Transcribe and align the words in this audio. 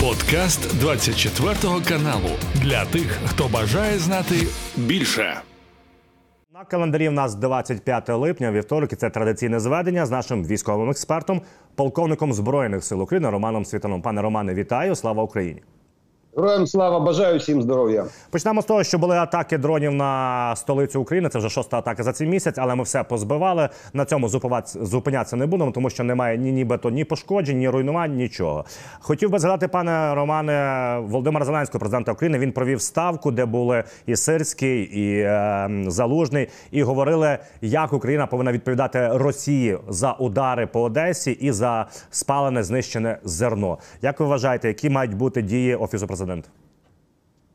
Подкаст 0.00 0.80
24 0.80 1.54
каналу 1.88 2.30
для 2.54 2.84
тих, 2.84 3.18
хто 3.26 3.48
бажає 3.48 3.98
знати 3.98 4.34
більше. 4.76 5.40
На 6.54 6.64
календарі 6.64 7.08
в 7.08 7.12
нас 7.12 7.34
25 7.34 8.08
липня, 8.08 8.52
вівторок, 8.52 8.92
і 8.92 8.96
це 8.96 9.10
традиційне 9.10 9.60
зведення 9.60 10.06
з 10.06 10.10
нашим 10.10 10.44
військовим 10.44 10.90
експертом, 10.90 11.42
полковником 11.74 12.32
збройних 12.32 12.84
сил 12.84 13.02
України 13.02 13.30
Романом 13.30 13.64
Світаном. 13.64 14.02
Пане 14.02 14.22
Романе, 14.22 14.54
вітаю! 14.54 14.94
Слава 14.94 15.22
Україні! 15.22 15.62
Героям 16.36 16.66
слава 16.66 17.00
бажаю 17.00 17.38
всім 17.38 17.62
здоров'я. 17.62 18.04
Почнемо 18.30 18.62
з 18.62 18.64
того, 18.64 18.84
що 18.84 18.98
були 18.98 19.16
атаки 19.16 19.58
дронів 19.58 19.92
на 19.92 20.56
столицю 20.56 21.00
України. 21.00 21.28
Це 21.28 21.38
вже 21.38 21.48
шоста 21.48 21.78
атака 21.78 22.02
за 22.02 22.12
цей 22.12 22.28
місяць, 22.28 22.54
але 22.58 22.74
ми 22.74 22.82
все 22.82 23.04
позбивали. 23.04 23.68
На 23.92 24.04
цьому 24.04 24.28
зупинятися 24.64 25.36
не 25.36 25.46
будемо, 25.46 25.70
тому 25.70 25.90
що 25.90 26.04
немає 26.04 26.38
ні 26.38 26.52
нібито 26.52 26.90
ні 26.90 27.04
пошкоджень, 27.04 27.58
ні 27.58 27.68
руйнувань, 27.68 28.16
нічого. 28.16 28.64
Хотів 29.00 29.30
би 29.30 29.38
згадати, 29.38 29.68
пане 29.68 30.14
Романе 30.14 30.96
Володимира 31.02 31.44
Зеленського, 31.44 31.80
президента 31.80 32.12
України. 32.12 32.38
Він 32.38 32.52
провів 32.52 32.80
ставку, 32.80 33.30
де 33.30 33.44
були 33.44 33.84
і 34.06 34.16
Сирський, 34.16 34.82
і 34.82 35.20
е, 35.20 35.70
Залужний, 35.86 36.48
і 36.70 36.82
говорили, 36.82 37.38
як 37.60 37.92
Україна 37.92 38.26
повинна 38.26 38.52
відповідати 38.52 39.08
Росії 39.12 39.78
за 39.88 40.12
удари 40.12 40.66
по 40.66 40.82
Одесі 40.82 41.30
і 41.30 41.52
за 41.52 41.86
спалене 42.10 42.62
знищене 42.62 43.18
зерно. 43.24 43.78
Як 44.02 44.20
ви 44.20 44.26
вважаєте, 44.26 44.68
які 44.68 44.90
мають 44.90 45.14
бути 45.14 45.42
дії 45.42 45.74
офісу 45.74 46.06
президента? 46.06 46.19
Президент? 46.20 46.50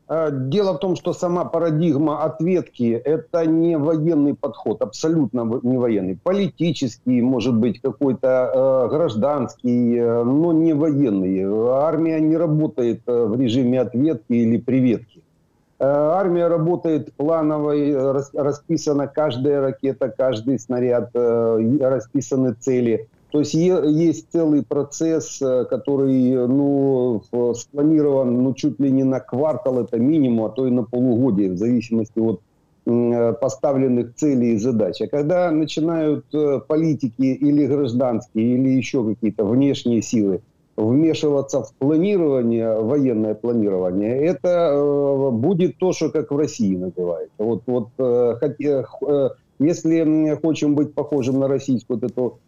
Дело 0.08 0.74
в 0.74 0.78
том, 0.78 0.94
что 0.94 1.12
сама 1.12 1.44
парадигма 1.44 2.22
ответки– 2.22 2.92
это 3.04 3.44
не 3.44 3.76
военный 3.76 4.34
подход, 4.34 4.80
абсолютно 4.80 5.60
не 5.64 5.78
военный. 5.78 6.16
Политический, 6.22 7.20
может 7.22 7.54
быть, 7.54 7.80
какой-то 7.80 8.28
э, 8.28 8.88
гражданский, 8.88 9.96
э, 9.96 10.22
но 10.22 10.52
не 10.52 10.74
военный. 10.74 11.42
Армия 11.72 12.20
не 12.20 12.36
работает 12.36 13.00
э, 13.08 13.24
в 13.24 13.40
режиме 13.40 13.80
ответки 13.80 14.32
или 14.32 14.58
приветки. 14.58 15.22
Э, 15.80 15.86
армия 15.86 16.46
работает 16.46 17.12
плановой, 17.14 18.12
рас, 18.12 18.30
расписана 18.32 19.08
каждая 19.08 19.60
ракета, 19.60 20.08
каждый 20.08 20.60
снаряд, 20.60 21.10
э, 21.14 21.78
расписаны 21.80 22.52
цели– 22.52 23.08
то 23.36 23.40
есть 23.40 23.52
есть 23.52 24.28
целый 24.32 24.62
процесс, 24.62 25.42
э, 25.42 25.66
который 25.68 26.48
ну, 26.48 27.22
спланирован 27.54 28.42
ну, 28.42 28.54
чуть 28.54 28.80
ли 28.80 28.90
не 28.90 29.04
на 29.04 29.20
квартал, 29.20 29.78
это 29.80 29.98
минимум, 29.98 30.46
а 30.46 30.48
то 30.48 30.66
и 30.66 30.70
на 30.70 30.84
полугодие, 30.84 31.50
в 31.50 31.58
зависимости 31.58 32.18
от 32.18 32.40
э, 32.86 33.34
поставленных 33.34 34.14
целей 34.14 34.54
и 34.54 34.56
задач. 34.56 35.02
А 35.02 35.06
когда 35.06 35.50
начинают 35.50 36.24
э, 36.32 36.60
политики 36.66 37.20
или 37.20 37.66
гражданские, 37.66 38.54
или 38.54 38.70
еще 38.70 39.04
какие-то 39.04 39.44
внешние 39.44 40.00
силы 40.00 40.40
вмешиваться 40.78 41.62
в 41.62 41.74
планирование, 41.74 42.80
военное 42.80 43.34
планирование, 43.34 44.16
это 44.16 45.30
будет 45.30 45.76
то, 45.76 45.92
что 45.92 46.08
как 46.08 46.30
в 46.30 46.38
России 46.38 46.74
называется. 46.74 47.36
Вот, 47.36 47.64
вот 47.66 47.88
если 49.58 50.36
хотим 50.42 50.74
быть 50.74 50.94
похожим 50.94 51.38
на 51.38 51.48
российскую 51.48 51.98
вот 51.98 52.10
эту 52.10 52.38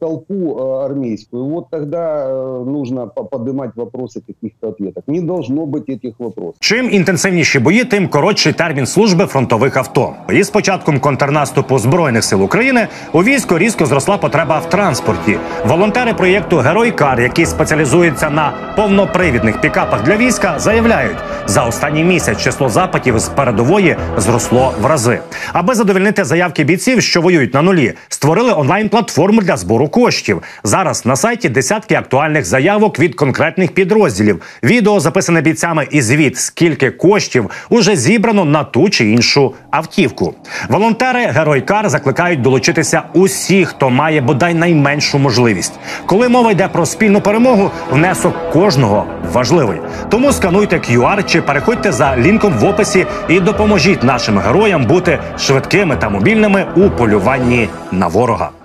толпу 0.00 0.58
э, 0.58 0.84
армейскую, 0.84 1.44
вот 1.44 1.70
тогда 1.70 2.26
э, 2.26 2.64
нужно 2.66 3.06
поднимать 3.06 3.70
вопросы 3.76 4.20
каких-то 4.26 4.68
ответов. 4.68 5.04
Не 5.06 5.20
должно 5.20 5.66
быть 5.66 5.88
этих 5.88 6.14
вопросов. 6.18 6.54
Чим 6.60 6.90
інтенсивніші 6.90 7.58
бої, 7.58 7.84
тим 7.84 8.08
коротший 8.08 8.52
термін 8.52 8.86
служби 8.86 9.26
фронтових 9.26 9.76
авто. 9.76 10.14
І 10.32 10.42
з 10.42 10.50
початком 10.50 11.00
контрнаступу 11.00 11.78
збройних 11.78 12.24
сил 12.24 12.42
України 12.42 12.88
у 13.12 13.22
війську 13.22 13.58
різко 13.58 13.86
зросла 13.86 14.18
потреба 14.18 14.58
в 14.58 14.68
транспорті. 14.68 15.38
Волонтери 15.66 16.14
проєкту 16.14 16.56
Герой 16.56 16.90
Кар, 16.90 17.20
які 17.20 17.46
спеціалізуються 17.46 18.30
на 18.30 18.52
повнопривідних 18.76 19.60
пікапах 19.60 20.04
для 20.04 20.16
війська, 20.16 20.58
заявляють, 20.58 21.16
за 21.46 21.64
останній 21.66 22.04
місяць 22.04 22.38
число 22.38 22.68
запитів 22.68 23.18
з 23.18 23.28
передової 23.28 23.96
зросло 24.16 24.72
в 24.82 24.86
рази. 24.86 25.20
Аби 25.52 25.74
задовольнити 25.74 26.24
заявки 26.24 26.64
бійців, 26.64 27.02
що 27.02 27.22
воюють 27.22 27.54
на 27.54 27.62
нулі, 27.62 27.92
створили 28.08 28.52
онлайн 28.52 28.88
платформу 28.88 29.29
платформ 29.31 29.45
для 29.45 29.57
збору 29.57 29.87
коштів. 29.87 30.41
Зараз 30.63 31.05
на 31.05 31.15
сайті 31.15 31.49
десятки 31.49 31.95
актуальних 31.95 32.45
заявок 32.45 32.99
від 32.99 33.15
конкретних 33.15 33.71
підрозділів. 33.71 34.41
Відео 34.63 34.99
записане 34.99 35.41
бійцями 35.41 35.87
і 35.91 36.01
звіт, 36.01 36.37
скільки 36.37 36.91
коштів 36.91 37.49
уже 37.69 37.95
зібрано 37.95 38.45
на 38.45 38.63
ту 38.63 38.89
чи 38.89 39.09
іншу 39.09 39.53
автівку. 39.71 40.33
Волонтери 40.69 41.25
Геройкар 41.25 41.89
закликають 41.89 42.41
долучитися 42.41 43.03
усі, 43.13 43.65
хто 43.65 43.89
має 43.89 44.21
бодай 44.21 44.53
найменшу 44.53 45.19
можливість. 45.19 45.73
Коли 46.05 46.29
мова 46.29 46.51
йде 46.51 46.67
про 46.67 46.85
спільну 46.85 47.21
перемогу, 47.21 47.71
внесок 47.91 48.51
кожного 48.51 49.05
важливий. 49.33 49.79
Тому 50.09 50.31
скануйте 50.31 50.75
QR 50.75 51.23
чи 51.25 51.41
переходьте 51.41 51.91
за 51.91 52.17
лінком 52.17 52.53
в 52.53 52.65
описі 52.65 53.05
і 53.29 53.39
допоможіть 53.39 54.03
нашим 54.03 54.39
героям 54.39 54.85
бути 54.85 55.19
швидкими 55.37 55.95
та 55.95 56.09
мобільними 56.09 56.65
у 56.75 56.89
полюванні 56.89 57.69
на 57.91 58.07
ворога. 58.07 58.60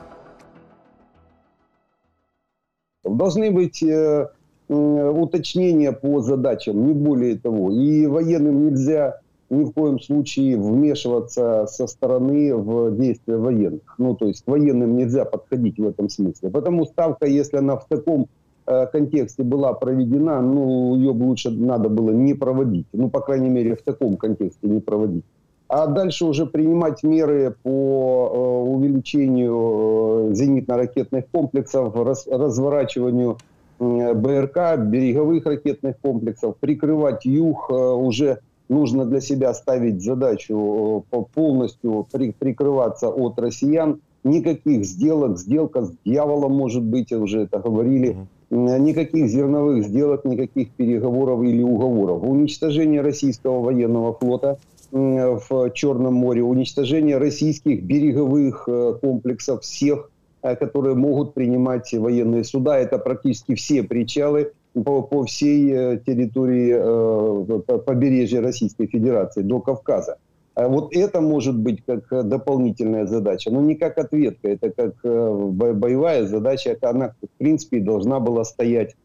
Должны 3.09 3.51
быть 3.51 3.83
э, 3.83 4.29
уточнения 4.69 5.93
по 5.93 6.21
задачам, 6.21 6.87
не 6.87 6.93
более 6.93 7.39
того. 7.39 7.71
И 7.71 8.07
военным 8.07 8.67
нельзя 8.67 9.21
ни 9.49 9.65
в 9.65 9.73
коем 9.73 10.01
случае 10.01 10.57
вмешиваться 10.57 11.67
со 11.69 11.87
стороны 11.87 12.55
в 12.55 12.97
действия 12.97 13.37
военных. 13.37 13.95
Ну, 13.99 14.17
то 14.17 14.27
есть 14.27 14.43
военным 14.47 14.97
нельзя 14.97 15.25
подходить 15.25 15.79
в 15.79 15.87
этом 15.87 16.09
смысле. 16.09 16.51
Потому 16.51 16.85
ставка, 16.85 17.27
если 17.27 17.59
она 17.59 17.77
в 17.77 17.87
таком 17.87 18.27
э, 18.67 18.87
контексте 18.91 19.45
была 19.45 19.73
проведена, 19.73 20.41
ну, 20.41 20.97
ее 20.97 21.13
бы 21.13 21.25
лучше 21.27 21.51
надо 21.51 21.89
было 21.89 22.11
не 22.11 22.35
проводить. 22.35 22.87
Ну, 22.93 23.09
по 23.09 23.21
крайней 23.21 23.51
мере, 23.51 23.77
в 23.77 23.83
таком 23.83 24.17
контексте 24.17 24.67
не 24.67 24.81
проводить 24.81 25.25
а 25.69 25.87
дальше 25.87 26.25
уже 26.25 26.47
принимать 26.47 27.03
меры 27.03 27.57
по 27.63 28.31
э, 28.33 28.71
увеличению 28.71 30.31
э, 30.31 30.35
зенитно-ракетных 30.35 31.25
комплексов, 31.33 31.95
разворачиванию 31.95 33.39
БРК, 33.79 34.79
береговых 34.79 35.45
ракетных 35.45 35.99
комплексов, 36.01 36.57
прикрывать 36.59 37.25
юг, 37.25 37.67
э, 37.69 37.75
уже 37.75 38.39
нужно 38.69 39.07
для 39.07 39.21
себя 39.21 39.53
ставить 39.55 40.03
задачу 40.03 41.05
полностью 41.35 42.07
прикрываться 42.39 43.09
от 43.09 43.39
россиян. 43.39 44.01
Никаких 44.25 44.85
сделок, 44.85 45.39
сделка 45.39 45.85
с 45.85 45.93
дьяволом 46.05 46.53
может 46.53 46.83
быть, 46.83 47.13
уже 47.13 47.43
это 47.43 47.61
говорили, 47.61 48.17
никаких 48.51 49.29
зерновых 49.29 49.85
сделок, 49.85 50.25
никаких 50.25 50.71
переговоров 50.71 51.45
или 51.45 51.63
уговоров. 51.63 52.25
Уничтожение 52.25 53.03
российского 53.03 53.61
военного 53.61 54.13
флота– 54.15 54.59
в 54.97 55.71
Черном 55.73 56.15
море, 56.15 56.43
уничтожение 56.43 57.19
российских 57.19 57.83
береговых 57.83 58.65
э, 58.67 58.95
комплексов 59.01 59.63
всех, 59.63 60.11
э, 60.43 60.57
которые 60.57 60.95
могут 60.95 61.35
принимать 61.35 61.93
военные 61.93 62.45
суда. 62.45 62.79
Это 62.79 62.99
практически 62.99 63.55
все 63.55 63.83
причалы 63.83 64.53
по, 64.73 65.03
по 65.03 65.25
всей 65.25 65.71
э, 65.71 66.01
территории 66.05 67.67
побережья 67.85 68.41
Российской 68.41 68.87
Федерации 68.87 69.43
до 69.43 69.61
Кавказа. 69.61 70.19
Вот 70.55 70.97
это 70.97 71.21
может 71.21 71.55
быть 71.55 71.85
как 71.85 72.09
дополнительная 72.27 73.05
задача, 73.07 73.51
но 73.51 73.61
не 73.61 73.75
как 73.75 73.99
ответка, 73.99 74.49
это 74.49 74.71
как 74.71 74.95
боевая 75.03 76.25
задача, 76.25 76.79
она 76.81 77.11
в 77.11 77.39
принципе 77.39 77.81
должна 77.81 78.21
была 78.21 78.43
стоять 78.45 78.97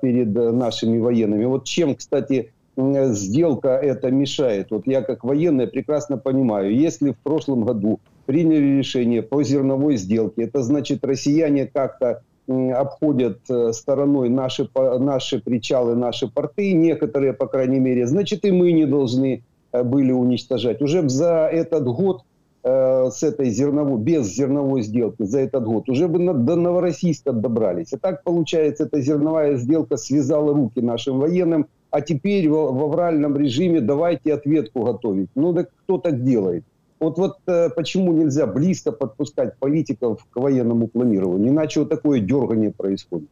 перед 0.00 0.32
нашими 0.32 0.98
военными. 1.00 1.46
Вот 1.46 1.64
чем, 1.64 1.96
кстати, 1.96 2.52
сделка 2.76 3.68
это 3.68 4.10
мешает. 4.10 4.70
Вот 4.70 4.86
я 4.86 5.02
как 5.02 5.24
военный 5.24 5.66
прекрасно 5.66 6.18
понимаю, 6.18 6.74
если 6.74 7.12
в 7.12 7.18
прошлом 7.18 7.64
году 7.64 8.00
приняли 8.26 8.78
решение 8.78 9.22
по 9.22 9.42
зерновой 9.42 9.96
сделке, 9.96 10.42
это 10.44 10.62
значит 10.62 11.04
россияне 11.04 11.66
как-то 11.66 12.22
обходят 12.46 13.38
э, 13.48 13.72
стороной 13.72 14.28
наши, 14.28 14.68
наши 14.74 15.40
причалы, 15.40 15.94
наши 15.94 16.28
порты, 16.28 16.72
некоторые, 16.74 17.32
по 17.32 17.46
крайней 17.46 17.80
мере, 17.80 18.06
значит 18.06 18.44
и 18.44 18.52
мы 18.52 18.72
не 18.72 18.84
должны 18.84 19.42
э, 19.72 19.82
были 19.82 20.12
уничтожать. 20.12 20.82
Уже 20.82 21.08
за 21.08 21.48
этот 21.50 21.84
год 21.84 22.22
э, 22.62 23.08
с 23.10 23.22
этой 23.22 23.48
зерновой, 23.48 23.98
без 23.98 24.26
зерновой 24.26 24.82
сделки 24.82 25.22
за 25.22 25.40
этот 25.40 25.64
год, 25.64 25.88
уже 25.88 26.06
бы 26.06 26.18
до 26.18 26.56
Новороссийска 26.56 27.32
добрались. 27.32 27.94
И 27.94 27.96
так 27.96 28.22
получается, 28.22 28.84
эта 28.84 29.00
зерновая 29.00 29.56
сделка 29.56 29.96
связала 29.96 30.52
руки 30.52 30.82
нашим 30.82 31.20
военным, 31.20 31.66
а 31.93 32.01
теперь 32.01 32.49
в, 32.49 32.53
в 32.53 32.83
авральном 32.83 33.37
режиме 33.37 33.81
давайте 33.81 34.33
ответку 34.33 34.83
готовить. 34.83 35.29
Ну 35.35 35.53
так 35.53 35.69
кто 35.83 35.97
так 35.97 36.23
делает? 36.23 36.63
Вот, 36.99 37.17
вот 37.17 37.37
э, 37.47 37.69
почему 37.69 38.13
нельзя 38.13 38.45
близко 38.45 38.91
подпускать 38.91 39.57
политиков 39.59 40.25
к 40.29 40.41
военному 40.41 40.87
планированию, 40.87 41.49
иначе 41.49 41.79
вот 41.79 41.89
такое 41.89 42.19
дергание 42.19 42.71
происходит. 42.71 43.29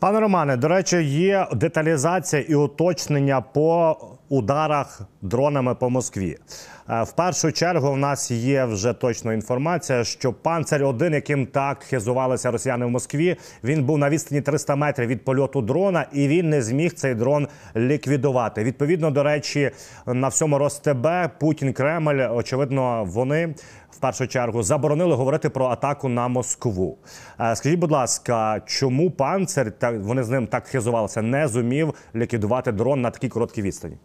Пане 0.00 0.20
Романе, 0.20 0.56
до 0.56 0.68
речі, 0.68 0.96
є 1.02 1.46
деталізація 1.52 2.42
і 2.42 2.54
уточнення 2.54 3.40
по 3.40 3.96
ударах 4.29 5.01
дронами 5.21 5.75
по 5.75 5.89
Москві. 5.89 6.37
Е, 6.89 7.03
в 7.03 7.11
першу 7.11 7.51
чергу 7.51 7.91
в 7.91 7.97
нас 7.97 8.31
є 8.31 8.65
вже 8.65 8.93
точно 8.93 9.33
інформація, 9.33 10.03
що 10.03 10.33
панцир 10.33 10.83
1 10.83 11.13
яким 11.13 11.45
так 11.45 11.83
хизувалися 11.83 12.51
росіяни 12.51 12.85
в 12.85 12.89
Москві, 12.89 13.35
він 13.63 13.83
був 13.83 13.97
на 13.97 14.09
відстані 14.09 14.41
300 14.41 14.75
метрів 14.75 15.07
від 15.07 15.25
польоту 15.25 15.61
дрона, 15.61 16.05
і 16.13 16.27
він 16.27 16.49
не 16.49 16.61
зміг 16.61 16.93
цей 16.93 17.15
дрон 17.15 17.47
ліквідувати. 17.75 18.63
Відповідно 18.63 19.11
до 19.11 19.23
речі, 19.23 19.71
на 20.05 20.27
всьому 20.27 20.57
Ростебе 20.57 21.29
Путін 21.39 21.73
Кремль, 21.73 22.21
очевидно, 22.31 23.03
вони 23.05 23.55
в 23.91 23.97
першу 23.97 24.27
чергу 24.27 24.63
заборонили 24.63 25.15
говорити 25.15 25.49
про 25.49 25.65
атаку 25.65 26.09
на 26.09 26.27
Москву. 26.27 26.97
Е, 27.39 27.55
скажіть, 27.55 27.79
будь 27.79 27.91
ласка, 27.91 28.61
чому 28.65 29.11
панцир 29.11 29.71
так 29.71 29.99
вони 29.99 30.23
з 30.23 30.29
ним 30.29 30.47
так 30.47 30.67
хизувалися, 30.67 31.21
не 31.21 31.47
зумів 31.47 31.93
ліквідувати 32.15 32.71
дрон 32.71 33.01
на 33.01 33.09
такій 33.09 33.29
короткій 33.29 33.61
відстані? 33.61 33.97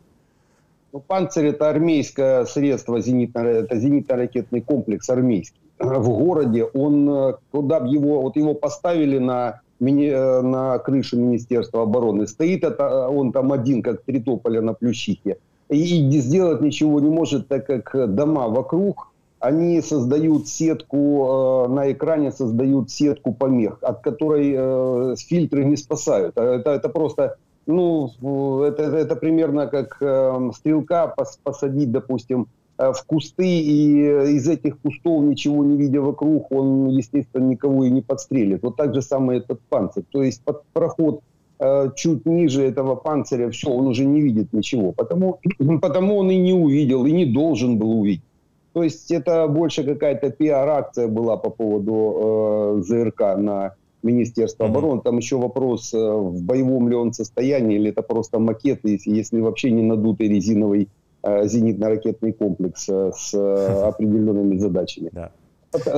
Ну, 0.92 1.00
«Панцирь»— 1.00 1.46
это 1.48 1.68
армейское 1.68 2.44
средство, 2.46 3.00
зенитно, 3.00 3.40
это 3.40 3.76
зенитно-ракетный 3.76 4.62
комплекс 4.62 5.08
армейский. 5.10 5.60
В 5.78 6.08
городе 6.08 6.64
он, 6.64 7.08
э, 7.08 7.34
куда 7.52 7.80
бы 7.80 7.88
его, 7.88 8.22
вот 8.22 8.36
его 8.36 8.54
поставили 8.54 9.18
на, 9.18 9.60
э, 9.80 10.40
на 10.40 10.78
крышу 10.78 11.18
Министерства 11.18 11.82
обороны, 11.82 12.26
стоит 12.26 12.64
это, 12.64 12.82
э, 12.84 13.14
он 13.14 13.32
там 13.32 13.52
один, 13.52 13.82
как 13.82 14.02
три 14.02 14.20
тополя 14.20 14.62
на 14.62 14.72
плющике, 14.72 15.36
и 15.68 16.20
сделать 16.20 16.62
ничего 16.62 17.00
не 17.00 17.10
может, 17.10 17.48
так 17.48 17.66
как 17.66 18.14
дома 18.14 18.48
вокруг, 18.48 19.12
они 19.40 19.80
создают 19.82 20.48
сетку, 20.48 21.66
на 21.68 21.92
экране 21.92 22.32
создают 22.32 22.90
сетку 22.90 23.32
помех, 23.32 23.78
от 23.82 24.00
которой 24.00 25.14
фильтры 25.16 25.64
не 25.64 25.76
спасают. 25.76 26.36
Это, 26.36 26.70
это 26.70 26.88
просто 26.88 27.36
ну, 27.68 28.62
это, 28.62 28.82
это 28.82 29.14
примерно 29.14 29.66
как 29.66 29.98
э, 30.00 30.50
стрелка 30.54 31.06
пос, 31.08 31.38
посадить, 31.42 31.92
допустим, 31.92 32.48
э, 32.78 32.92
в 32.92 33.04
кусты, 33.04 33.46
и 33.46 34.00
из 34.36 34.48
этих 34.48 34.78
кустов, 34.80 35.22
ничего 35.22 35.62
не 35.64 35.76
видя 35.76 36.00
вокруг, 36.00 36.50
он, 36.50 36.88
естественно, 36.88 37.44
никого 37.44 37.84
и 37.84 37.90
не 37.90 38.00
подстрелит. 38.00 38.62
Вот 38.62 38.76
так 38.76 38.94
же 38.94 39.02
самое 39.02 39.40
этот 39.40 39.60
панцирь. 39.68 40.04
То 40.10 40.22
есть 40.22 40.42
под 40.42 40.64
проход 40.72 41.20
э, 41.60 41.90
чуть 41.94 42.24
ниже 42.24 42.62
этого 42.62 42.94
панциря, 42.94 43.50
все, 43.50 43.68
он 43.68 43.86
уже 43.86 44.06
не 44.06 44.22
видит 44.22 44.52
ничего. 44.54 44.92
Потому, 44.92 45.38
потому 45.82 46.16
он 46.16 46.30
и 46.30 46.36
не 46.36 46.54
увидел, 46.54 47.04
и 47.04 47.12
не 47.12 47.26
должен 47.26 47.78
был 47.78 48.00
увидеть. 48.00 48.24
То 48.72 48.82
есть 48.82 49.10
это 49.10 49.46
больше 49.46 49.84
какая-то 49.84 50.30
пиар-акция 50.30 51.08
была 51.08 51.36
по 51.36 51.50
поводу 51.50 52.78
э, 52.78 52.82
ЗРК 52.82 53.36
на 53.36 53.74
Министерства 54.08 54.64
mm-hmm. 54.64 54.70
обороны. 54.70 55.00
Там 55.02 55.18
еще 55.18 55.36
вопрос, 55.36 55.94
э, 55.94 55.98
в 55.98 56.42
боевом 56.42 56.88
ли 56.88 56.96
он 56.96 57.12
состоянии, 57.12 57.76
или 57.76 57.90
это 57.90 58.02
просто 58.02 58.38
макет, 58.38 58.80
если 58.84 59.40
вообще 59.40 59.70
не 59.70 59.82
надутый 59.82 60.28
резиновый 60.28 60.88
э, 61.22 61.46
зенитно-ракетный 61.46 62.32
комплекс 62.32 62.88
э, 62.88 63.12
с 63.14 63.34
определенными 63.88 64.58
задачами. 64.58 65.10
Да. 65.12 65.30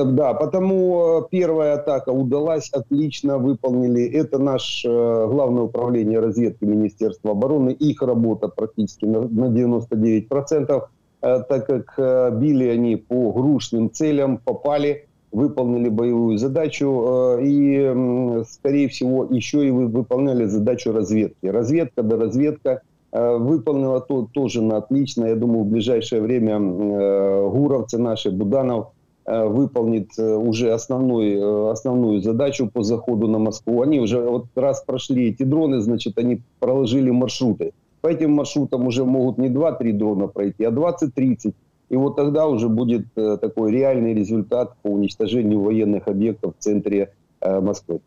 Да, 0.05 0.33
потому 0.33 1.27
первая 1.31 1.75
атака 1.75 2.09
удалась, 2.09 2.69
отлично 2.73 3.37
выполнили. 3.37 4.03
Это 4.03 4.37
наш 4.37 4.83
главное 4.85 5.63
управление 5.63 6.19
разведки 6.19 6.65
Министерства 6.65 7.31
обороны. 7.31 7.69
Их 7.69 8.01
работа 8.01 8.49
практически 8.49 9.05
на 9.05 9.47
99%, 9.47 10.81
так 11.21 11.67
как 11.67 12.37
били 12.37 12.67
они 12.67 12.97
по 12.97 13.31
грушным 13.31 13.89
целям, 13.89 14.39
попали 14.39 15.07
выполнили 15.31 15.89
боевую 15.89 16.37
задачу 16.37 17.37
э, 17.37 17.43
и, 17.43 18.43
скорее 18.49 18.87
всего, 18.89 19.25
еще 19.29 19.65
и 19.65 19.71
вы 19.71 19.87
выполняли 19.87 20.45
задачу 20.45 20.91
разведки. 20.91 21.45
Разведка 21.45 22.03
да 22.03 22.17
разведка 22.17 22.81
э, 23.11 23.37
выполнила 23.37 24.01
то, 24.01 24.27
тоже 24.31 24.61
на 24.61 24.77
отлично. 24.77 25.25
Я 25.25 25.35
думаю, 25.35 25.63
в 25.63 25.69
ближайшее 25.69 26.21
время 26.21 26.57
э, 26.57 27.49
гуровцы 27.49 27.97
наши, 27.97 28.31
Буданов, 28.31 28.89
выполнит 29.23 30.17
уже 30.17 30.73
основной, 30.73 31.71
основную 31.71 32.21
задачу 32.21 32.67
по 32.73 32.81
заходу 32.81 33.27
на 33.27 33.37
Москву. 33.37 33.83
Они 33.83 33.99
уже 33.99 34.19
вот 34.19 34.47
раз 34.55 34.83
прошли 34.83 35.29
эти 35.29 35.43
дроны, 35.43 35.79
значит, 35.79 36.17
они 36.17 36.41
проложили 36.59 37.11
маршруты. 37.11 37.71
По 38.01 38.07
этим 38.07 38.31
маршрутам 38.31 38.87
уже 38.87 39.05
могут 39.05 39.37
не 39.37 39.47
2-3 39.49 39.93
дрона 39.93 40.27
пройти, 40.27 40.63
а 40.63 40.71
20-30. 40.71 41.53
И 41.90 41.96
вот 41.96 42.16
тогда 42.16 42.46
уже 42.46 42.68
будет 42.68 43.06
э, 43.16 43.36
такой 43.40 43.72
реальный 43.72 44.14
результат 44.14 44.74
по 44.82 44.88
уничтожению 44.88 45.60
военных 45.60 46.08
объектов 46.08 46.54
в 46.58 46.62
центрі 46.62 47.06
э, 47.40 47.60
Москви. 47.60 48.00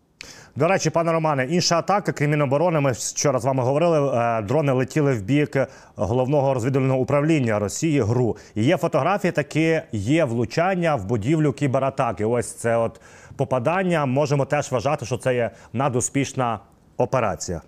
До 0.56 0.68
речі, 0.68 0.89
пане 0.89 1.12
Романе, 1.12 1.45
інша 1.45 1.77
атака, 1.77 2.12
крім 2.12 2.31
Міноборони, 2.31 2.80
ми 2.80 2.92
вчора 2.92 3.39
з 3.39 3.45
вами 3.45 3.63
говорили. 3.63 4.18
Е, 4.18 4.42
дрони 4.42 4.71
летіли 4.71 5.13
в 5.13 5.21
бік 5.21 5.57
головного 5.95 6.54
розвідувального 6.54 7.00
управління 7.00 7.60
Росії. 7.60 8.01
ГРУ 8.01 8.38
І 8.56 8.63
є 8.63 8.77
фотографії, 8.77 9.31
такі 9.31 9.81
є 9.92 10.25
влучання 10.25 10.95
в 10.95 11.06
будівлю 11.06 11.54
кібератаки. 11.54 12.25
Ось 12.25 12.54
це 12.54 12.77
от 12.77 13.01
попадання. 13.36 14.06
Можемо 14.06 14.45
теж 14.45 14.71
вважати, 14.71 15.06
що 15.06 15.18
це 15.18 15.36
є 15.36 15.51
надуспішна 15.74 16.60
операція. 16.98 17.62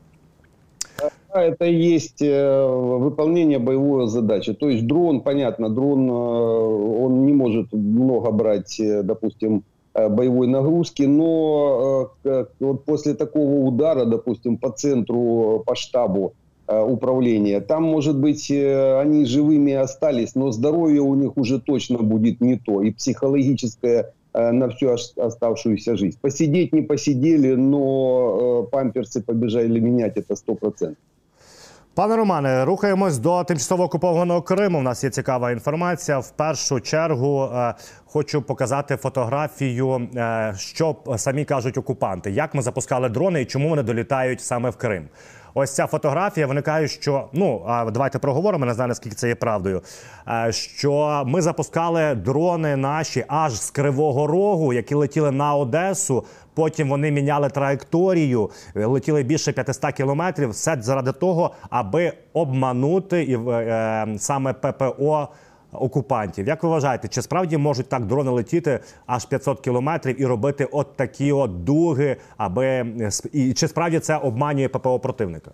Это 1.43 1.65
и 1.65 1.75
есть 1.75 2.23
э, 2.23 2.67
выполнение 2.67 3.59
боевой 3.59 4.09
задачи. 4.09 4.55
То 4.55 4.69
есть 4.69 4.87
дрон, 4.87 5.21
понятно, 5.21 5.69
дрон, 5.69 6.09
э, 6.09 6.13
он 6.13 7.27
не 7.27 7.33
может 7.33 7.73
много 7.73 8.31
брать, 8.31 8.79
э, 8.81 9.03
допустим, 9.03 9.65
боевой 9.95 10.47
нагрузки, 10.47 11.05
но 11.05 12.11
вот 12.61 12.85
после 12.85 13.15
такого 13.15 13.65
удара, 13.67 14.05
допустим, 14.05 14.59
по 14.59 14.71
центру, 14.71 15.63
по 15.65 15.75
штабу 15.75 16.35
управления, 16.69 17.61
там, 17.61 17.85
может 17.85 18.21
быть, 18.21 18.51
они 18.51 19.25
живыми 19.25 19.73
остались, 19.73 20.35
но 20.35 20.51
здоровье 20.51 21.01
у 21.01 21.15
них 21.15 21.39
уже 21.39 21.59
точно 21.59 22.01
будет 22.03 22.43
не 22.43 22.59
то, 22.59 22.83
и 22.83 22.91
психологическое 22.91 24.13
на 24.35 24.69
всю 24.69 24.91
оставшуюся 25.17 25.97
жизнь. 25.97 26.19
Посидеть 26.21 26.75
не 26.75 26.83
посидели, 26.83 27.55
но 27.55 28.69
памперсы 28.71 29.23
побежали 29.23 29.81
менять, 29.81 30.19
это 30.19 30.37
сто 30.37 30.57
процентов. 30.57 30.99
Пане 31.97 32.17
Романе, 32.17 32.65
рухаємось 32.65 33.19
до 33.19 33.45
тимчасово 33.45 33.85
окупованого 33.85 34.43
Криму. 34.43 34.79
У 34.79 34.83
нас 34.83 35.05
є 35.05 35.11
цікава 35.11 35.51
інформація. 35.51 36.19
В 36.19 36.31
першу 36.31 36.81
чергу 36.81 37.45
е, 37.45 37.75
хочу 38.07 38.43
показати 38.43 38.97
фотографію, 38.97 40.09
е, 40.17 40.55
що 40.59 40.97
самі 41.17 41.45
кажуть 41.45 41.79
окупанти, 41.79 42.31
як 42.31 42.55
ми 42.55 42.63
запускали 42.63 43.09
дрони 43.09 43.43
і 43.43 43.45
чому 43.45 43.69
вони 43.69 43.83
долітають 43.83 44.41
саме 44.41 44.71
в 44.71 44.77
Крим. 44.77 45.09
Ось 45.55 45.75
ця 45.75 45.87
фотографія 45.87 46.47
виникає, 46.47 46.89
що 46.89 47.29
ну 47.33 47.63
давайте 47.67 48.19
проговоримо. 48.19 48.67
Не 48.67 48.75
знаю, 48.75 48.89
наскільки 48.89 49.17
це 49.17 49.29
є 49.29 49.35
правдою. 49.35 49.83
Е, 50.29 50.53
що 50.53 51.23
ми 51.27 51.43
запускали 51.43 52.15
дрони 52.15 52.77
наші 52.77 53.25
аж 53.29 53.61
з 53.61 53.71
Кривого 53.71 54.27
Рогу, 54.27 54.73
які 54.73 54.95
летіли 54.95 55.31
на 55.31 55.55
Одесу. 55.55 56.25
Потім 56.57 56.89
вони 56.89 57.11
міняли 57.11 57.49
траєкторію, 57.51 58.51
летіли 58.75 59.23
більше 59.23 59.53
500 59.53 59.93
кілометрів. 59.93 60.51
Все 60.51 60.77
заради 60.81 61.13
того, 61.13 61.55
аби 61.71 62.13
обманути 62.33 63.23
і 63.23 63.37
е, 63.49 64.07
саме 64.19 64.53
ППО 64.53 65.29
окупантів. 65.73 66.47
Як 66.47 66.63
ви 66.63 66.69
вважаєте, 66.69 67.09
чи 67.09 67.23
справді 67.23 67.57
можуть 67.57 67.89
так 67.89 68.07
дрони 68.07 68.31
летіти 68.31 68.81
аж 69.07 69.25
500 69.25 69.61
кілометрів 69.61 70.21
і 70.21 70.27
робити 70.27 70.69
от 70.73 70.97
такі 70.97 71.33
от 71.33 71.65
дуги, 71.65 72.17
аби 72.37 72.87
і 73.33 73.53
чи 73.53 73.69
справді 73.69 73.99
це 73.99 74.17
обманює 74.17 74.69
ППО 74.69 75.01
противника? 75.01 75.51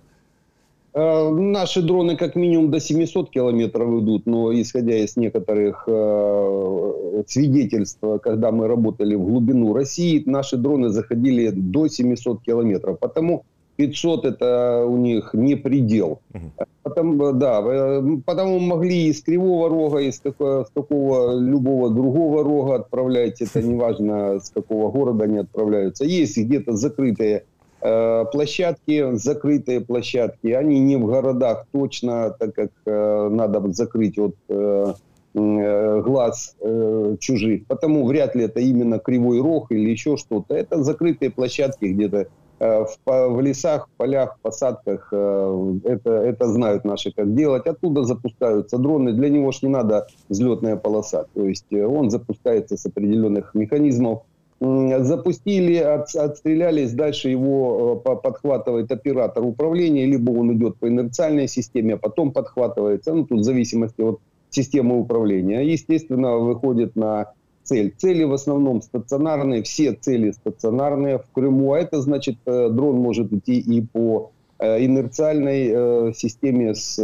Э, 0.95 1.31
наши 1.31 1.83
дроны 1.83 2.17
как 2.17 2.37
минимум 2.37 2.71
до 2.71 2.79
700 2.79 3.31
километров 3.31 4.03
идут, 4.03 4.27
но 4.27 4.53
исходя 4.53 4.97
из 4.97 5.17
некоторых 5.17 5.85
э, 5.87 7.23
свидетельств, 7.27 8.01
когда 8.23 8.51
мы 8.53 8.69
работали 8.69 9.15
в 9.15 9.25
глубину 9.25 9.73
России, 9.73 10.23
наши 10.27 10.57
дроны 10.57 10.91
заходили 10.91 11.51
до 11.51 11.89
700 11.89 12.43
километров. 12.43 12.99
Потому 12.99 13.45
500 13.77 14.25
это 14.27 14.85
у 14.87 14.97
них 14.97 15.31
не 15.33 15.55
предел. 15.57 16.21
Угу. 16.35 16.67
Потому, 16.83 17.33
да, 17.33 17.63
э, 17.65 18.03
потому 18.27 18.59
могли 18.59 19.07
из 19.07 19.23
Кривого 19.23 19.69
Рога, 19.69 20.01
из 20.01 20.21
какого, 20.21 20.65
с 20.65 20.71
какого 20.75 21.39
любого 21.39 21.91
другого 21.91 22.45
рога 22.45 22.75
отправлять, 22.77 23.41
это 23.41 23.63
неважно 23.63 24.41
с 24.41 24.51
какого 24.51 24.91
города 24.91 25.25
они 25.25 25.39
отправляются. 25.39 26.05
Есть 26.05 26.37
где-то 26.37 26.73
закрытые 26.73 27.37
э, 27.37 27.43
площадки, 27.83 29.17
закрытые 29.17 29.81
площадки, 29.81 30.49
они 30.49 30.81
не 30.81 30.97
в 30.97 31.07
городах 31.07 31.67
точно, 31.73 32.31
так 32.31 32.55
как 32.55 32.71
э, 32.87 33.29
надо 33.29 33.73
закрыть 33.73 34.19
от 34.19 34.37
э, 34.49 34.95
э, 35.35 36.01
глаз 36.03 36.55
э, 36.61 37.17
чужих. 37.19 37.67
Потому 37.67 38.07
вряд 38.07 38.37
ли 38.37 38.45
это 38.45 38.61
именно 38.61 38.99
Кривой 38.99 39.41
Рог 39.41 39.73
или 39.73 39.91
еще 39.91 40.17
что-то. 40.17 40.55
Это 40.55 40.83
закрытые 40.83 41.31
площадки 41.31 41.87
где-то 41.87 42.29
Э, 42.63 42.85
в, 42.85 43.29
в 43.29 43.41
лесах, 43.41 43.89
полях, 43.97 44.39
посадках. 44.41 45.09
Э, 45.11 45.75
это, 45.83 46.11
это 46.11 46.47
знают 46.47 46.85
наши, 46.85 47.11
как 47.11 47.35
делать. 47.35 47.67
Оттуда 47.67 48.05
запускаются 48.05 48.79
дроны. 48.79 49.13
Для 49.13 49.31
него 49.31 49.51
ж 49.51 49.63
не 49.63 49.69
надо 49.69 50.07
взлетная 50.29 50.77
полоса. 50.77 51.25
То 51.35 51.45
есть 51.45 51.67
э, 51.73 51.85
он 51.85 52.11
запускается 52.11 52.77
с 52.77 52.87
определенных 52.87 53.55
механизмов. 53.55 54.23
Запустили, 54.65 55.75
от, 55.75 56.15
отстрелялись, 56.15 56.93
дальше 56.93 57.31
его 57.31 57.97
подхватывает 57.97 58.93
оператор 58.93 59.43
управления, 59.45 60.07
либо 60.07 60.31
он 60.31 60.53
идет 60.53 60.77
по 60.77 60.89
инерциальной 60.89 61.49
системе, 61.49 61.95
а 61.95 61.97
потом 61.97 62.31
подхватывается. 62.31 63.13
Ну, 63.13 63.27
тут 63.27 63.41
в 63.41 63.43
зависимости 63.43 64.01
от 64.03 64.21
системы 64.51 65.01
управления. 65.01 65.63
Естественно, 65.63 66.37
выходит 66.37 66.95
на 66.95 67.33
цель. 67.65 67.93
Цели 67.97 68.25
в 68.25 68.33
основном 68.33 68.83
стационарные, 68.83 69.63
все 69.63 69.95
цели 69.95 70.31
стационарные 70.31 71.19
в 71.19 71.27
Крыму. 71.33 71.73
А 71.73 71.79
это 71.79 72.01
значит, 72.01 72.37
э, 72.47 72.69
дрон 72.71 72.97
может 72.97 73.33
идти 73.33 73.59
и 73.59 73.81
по 73.81 74.31
э, 74.59 74.85
инерциальной 74.85 75.71
э, 75.73 76.13
системе 76.15 76.75
с 76.75 76.97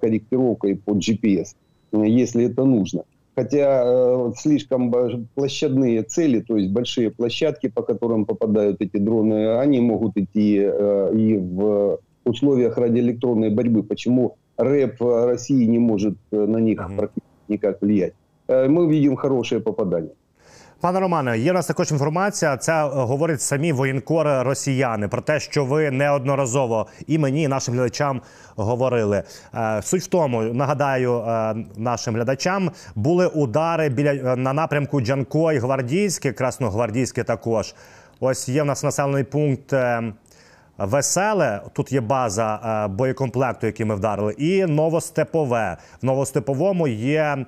корректировкой 0.00 0.76
под 0.76 0.98
GPS, 0.98 1.54
если 1.92 2.46
это 2.46 2.64
нужно. 2.64 3.04
Хотя 3.36 4.32
слишком 4.36 4.92
площадные 5.34 6.02
цели, 6.02 6.40
то 6.40 6.56
есть 6.56 6.70
большие 6.70 7.10
площадки, 7.10 7.68
по 7.68 7.82
которым 7.82 8.26
попадают 8.26 8.80
эти 8.80 8.96
дроны, 8.96 9.58
они 9.58 9.80
могут 9.80 10.16
идти 10.16 10.54
и 10.54 11.38
в 11.38 11.98
условиях 12.24 12.78
радиоэлектронной 12.78 13.50
борьбы. 13.50 13.82
Почему 13.82 14.36
рэп 14.56 15.02
России 15.02 15.64
не 15.64 15.78
может 15.78 16.14
на 16.30 16.58
них 16.58 16.78
практически 16.96 17.48
никак 17.48 17.82
влиять? 17.82 18.14
Е, 18.48 18.68
ми 18.68 18.86
видимо 18.86 19.16
хороше 19.16 19.60
попадання. 19.60 20.10
Пане 20.84 21.00
Романе, 21.00 21.38
є 21.38 21.50
у 21.50 21.54
нас 21.54 21.66
також 21.66 21.90
інформація. 21.90 22.56
Це 22.56 22.72
е, 22.72 22.88
говорять 22.88 23.42
самі 23.42 23.72
воєнкори 23.72 24.42
росіяни 24.42 25.08
про 25.08 25.22
те, 25.22 25.40
що 25.40 25.64
ви 25.64 25.90
неодноразово 25.90 26.86
і 27.06 27.18
мені, 27.18 27.42
і 27.42 27.48
нашим 27.48 27.74
глядачам 27.74 28.20
говорили. 28.56 29.22
Е, 29.54 29.82
суть 29.82 30.02
в 30.02 30.06
тому, 30.06 30.42
нагадаю 30.42 31.24
нашим 31.76 32.14
глядачам, 32.14 32.70
були 32.94 33.26
удари 33.26 33.88
біля 33.88 34.36
на 34.36 34.52
напрямку 34.52 35.00
Джанкой, 35.00 35.58
Гвардійське, 35.58 36.32
Красногвардійське 36.32 37.24
також. 37.24 37.74
Ось 38.20 38.48
є 38.48 38.62
в 38.62 38.66
нас 38.66 38.84
населений 38.84 39.24
пункт. 39.24 39.74
Веселе, 40.78 41.60
тут 41.72 41.92
є 41.92 42.00
база 42.00 42.88
боєкомплекту, 42.90 43.66
який 43.66 43.86
ми 43.86 43.94
вдарили, 43.94 44.32
і 44.32 44.66
новостепове. 44.66 45.76
В 46.02 46.06
новостеповому 46.06 46.88
є 46.88 47.36
Е, 47.38 47.46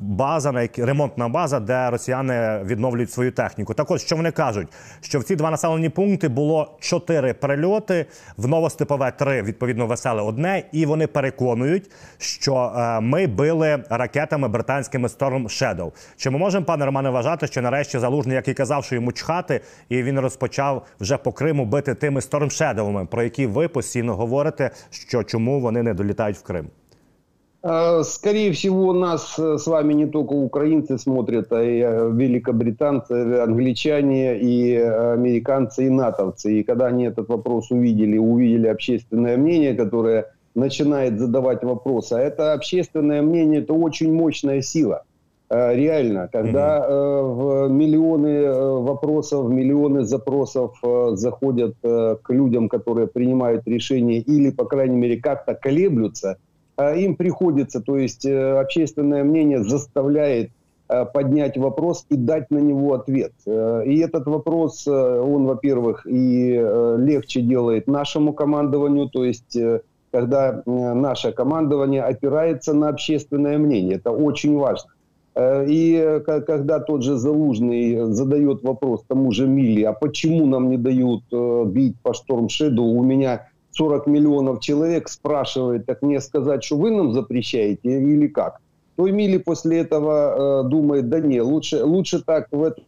база, 0.00 0.52
на 0.52 0.68
ремонтна 0.76 1.28
база, 1.28 1.60
де 1.60 1.90
росіяни 1.90 2.60
відновлюють 2.64 3.12
свою 3.12 3.32
техніку. 3.32 3.74
Так 3.74 3.90
ось, 3.90 4.02
що 4.02 4.16
вони 4.16 4.30
кажуть, 4.30 4.68
що 5.00 5.18
в 5.18 5.24
ці 5.24 5.36
два 5.36 5.50
населені 5.50 5.88
пункти 5.88 6.28
було 6.28 6.76
чотири 6.80 7.34
прильоти, 7.34 8.06
в 8.36 8.48
Новостепове 8.48 9.10
три, 9.10 9.42
відповідно, 9.42 9.86
веселе 9.86 10.22
одне, 10.22 10.62
і 10.72 10.86
вони 10.86 11.06
переконують, 11.06 11.90
що 12.18 12.72
е, 12.76 13.00
ми 13.00 13.26
били 13.26 13.84
ракетами 13.90 14.48
британськими 14.48 15.08
Storm 15.08 15.44
Shadow. 15.44 15.92
Чи 16.16 16.30
ми 16.30 16.38
можемо, 16.38 16.64
пане 16.64 16.86
Романе, 16.86 17.10
вважати, 17.10 17.46
що 17.46 17.62
нарешті 17.62 17.98
залужний, 17.98 18.36
як 18.36 18.48
і 18.48 18.54
казав, 18.54 18.84
що 18.84 18.94
йому 18.94 19.12
чхати, 19.12 19.60
і 19.88 20.02
він 20.02 20.20
розпочав 20.20 20.86
вже 21.00 21.16
по 21.16 21.32
Криму 21.32 21.64
бити 21.64 21.94
тими 21.94 22.20
Storm 22.20 22.44
Shadow, 22.44 23.06
про 23.06 23.22
які 23.22 23.46
ви 23.46 23.68
постійно 23.68 24.14
говорите, 24.16 24.70
що 24.90 25.22
чому 25.22 25.60
вони 25.60 25.82
не 25.82 25.94
долітають 25.94 26.36
в 26.36 26.42
Крим? 26.42 26.70
А, 27.62 28.02
скорее 28.04 28.52
всего, 28.52 28.94
нас 28.94 29.38
э, 29.38 29.58
с 29.58 29.66
вами 29.66 29.92
не 29.92 30.06
только 30.06 30.32
украинцы 30.32 30.96
смотрят, 30.96 31.52
а 31.52 31.62
и 31.62 31.80
э, 31.80 32.10
великобританцы, 32.10 33.12
англичане, 33.12 34.38
и 34.38 34.76
американцы, 34.76 35.86
и 35.86 35.90
натовцы. 35.90 36.60
И 36.60 36.62
когда 36.62 36.86
они 36.86 37.04
этот 37.04 37.28
вопрос 37.28 37.70
увидели, 37.70 38.16
увидели 38.16 38.66
общественное 38.66 39.36
мнение, 39.36 39.74
которое 39.74 40.32
начинает 40.54 41.18
задавать 41.18 41.62
вопросы, 41.62 42.14
а 42.14 42.20
это 42.20 42.54
общественное 42.54 43.20
мнение– 43.20 43.60
это 43.62 43.74
очень 43.74 44.10
мощная 44.10 44.62
сила. 44.62 45.02
Э, 45.50 45.74
реально, 45.76 46.30
когда 46.32 46.78
mm-hmm. 46.78 47.34
в 47.34 47.68
миллионы 47.68 48.52
вопросов, 48.80 49.50
миллионы 49.50 50.04
запросов 50.04 50.80
заходят 51.12 51.74
к 51.82 52.22
людям, 52.30 52.70
которые 52.70 53.06
принимают 53.06 53.68
решения 53.68 54.20
или, 54.20 54.50
по 54.50 54.64
крайней 54.64 54.96
мере, 54.96 55.18
как-то 55.18 55.52
колеблются– 55.52 56.38
им 56.96 57.16
приходится, 57.16 57.80
то 57.80 57.96
есть 57.96 58.24
э, 58.24 58.60
общественное 58.60 59.24
мнение 59.24 59.62
заставляет 59.62 60.50
э, 60.88 61.04
поднять 61.04 61.56
вопрос 61.56 62.06
и 62.08 62.16
дать 62.16 62.50
на 62.50 62.58
него 62.58 62.94
ответ. 62.94 63.32
Э, 63.46 63.82
и 63.84 63.98
этот 63.98 64.26
вопрос, 64.26 64.86
он, 64.86 65.46
во-первых, 65.46 66.06
и 66.06 66.52
легче 66.98 67.40
делает 67.42 67.86
нашему 67.86 68.32
командованию, 68.32 69.08
то 69.08 69.24
есть 69.24 69.56
когда 70.12 70.62
наше 70.66 71.30
командование 71.30 72.02
опирается 72.02 72.72
на 72.72 72.88
общественное 72.88 73.58
мнение. 73.58 73.96
Это 73.96 74.10
очень 74.10 74.58
важно. 74.58 74.90
И 75.38 76.20
когда 76.26 76.80
тот 76.80 77.04
же 77.04 77.16
Залужный 77.16 78.12
задает 78.12 78.64
вопрос 78.64 79.04
тому 79.06 79.30
же 79.30 79.46
Милли, 79.46 79.82
а 79.82 79.92
почему 79.92 80.46
нам 80.46 80.68
не 80.68 80.78
дают 80.78 81.22
бить 81.72 81.94
по 82.02 82.12
Штормшеду, 82.12 82.82
у 82.82 83.04
меня 83.04 83.46
40 83.72 84.06
миллионов 84.06 84.60
человек 84.60 85.08
спрашивает, 85.08 85.86
так 85.86 86.02
мне 86.02 86.20
сказать, 86.20 86.64
что 86.64 86.76
вы 86.76 86.90
нам 86.90 87.12
запрещаете 87.12 88.00
или 88.02 88.26
как? 88.26 88.60
То 88.96 89.08
Эмили 89.08 89.38
после 89.38 89.78
этого 89.78 90.64
э, 90.64 90.68
думает, 90.68 91.08
да 91.08 91.20
не, 91.20 91.40
лучше, 91.40 91.84
лучше 91.84 92.22
так 92.22 92.48
в 92.50 92.62
эту 92.62 92.82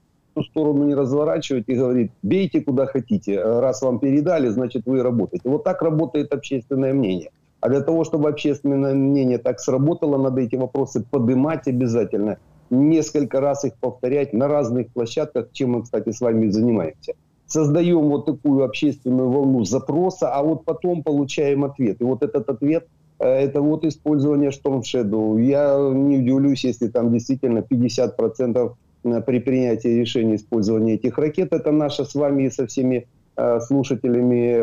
сторону 0.50 0.84
не 0.84 0.94
разворачивать 0.94 1.64
и 1.68 1.74
говорит, 1.74 2.10
бейте 2.22 2.60
куда 2.60 2.86
хотите, 2.86 3.42
раз 3.42 3.82
вам 3.82 3.98
передали, 3.98 4.48
значит 4.48 4.82
вы 4.86 5.02
работаете. 5.02 5.48
Вот 5.48 5.64
так 5.64 5.82
работает 5.82 6.32
общественное 6.32 6.92
мнение. 6.92 7.30
А 7.60 7.68
для 7.68 7.80
того, 7.80 8.04
чтобы 8.04 8.28
общественное 8.28 8.94
мнение 8.94 9.38
так 9.38 9.60
сработало, 9.60 10.18
надо 10.18 10.40
эти 10.40 10.56
вопросы 10.56 11.04
поднимать 11.08 11.68
обязательно, 11.68 12.38
несколько 12.70 13.40
раз 13.40 13.64
их 13.64 13.74
повторять 13.74 14.32
на 14.32 14.48
разных 14.48 14.88
площадках, 14.92 15.46
чем 15.52 15.70
мы, 15.72 15.82
кстати, 15.82 16.10
с 16.10 16.20
вами 16.20 16.50
занимаемся 16.50 17.14
создаем 17.52 18.09
вот 18.09 18.25
такую 18.26 18.64
общественную 18.64 19.30
волну 19.30 19.64
запроса, 19.64 20.35
а 20.35 20.42
вот 20.42 20.64
потом 20.64 21.02
получаем 21.02 21.64
ответ. 21.64 22.00
И 22.00 22.04
вот 22.04 22.23
этот 22.23 22.49
ответ 22.49 22.87
э, 23.18 23.26
это 23.26 23.61
вот 23.61 23.85
использование 23.85 24.50
Storm 24.50 24.80
Shadow. 24.82 25.38
Я 25.40 25.76
не 25.92 26.18
удивлюсь, 26.18 26.64
если 26.64 26.88
там 26.88 27.12
действительно 27.12 27.59
50% 27.59 28.73
э, 29.04 29.21
при 29.21 29.40
принятии 29.40 30.00
решения 30.00 30.37
использования 30.37 30.94
этих 30.94 31.18
ракет, 31.18 31.52
это 31.52 31.73
наша 31.73 32.04
с 32.04 32.14
вами 32.14 32.44
и 32.44 32.50
со 32.50 32.66
всеми 32.66 33.06
э, 33.37 33.61
слушателями 33.61 34.59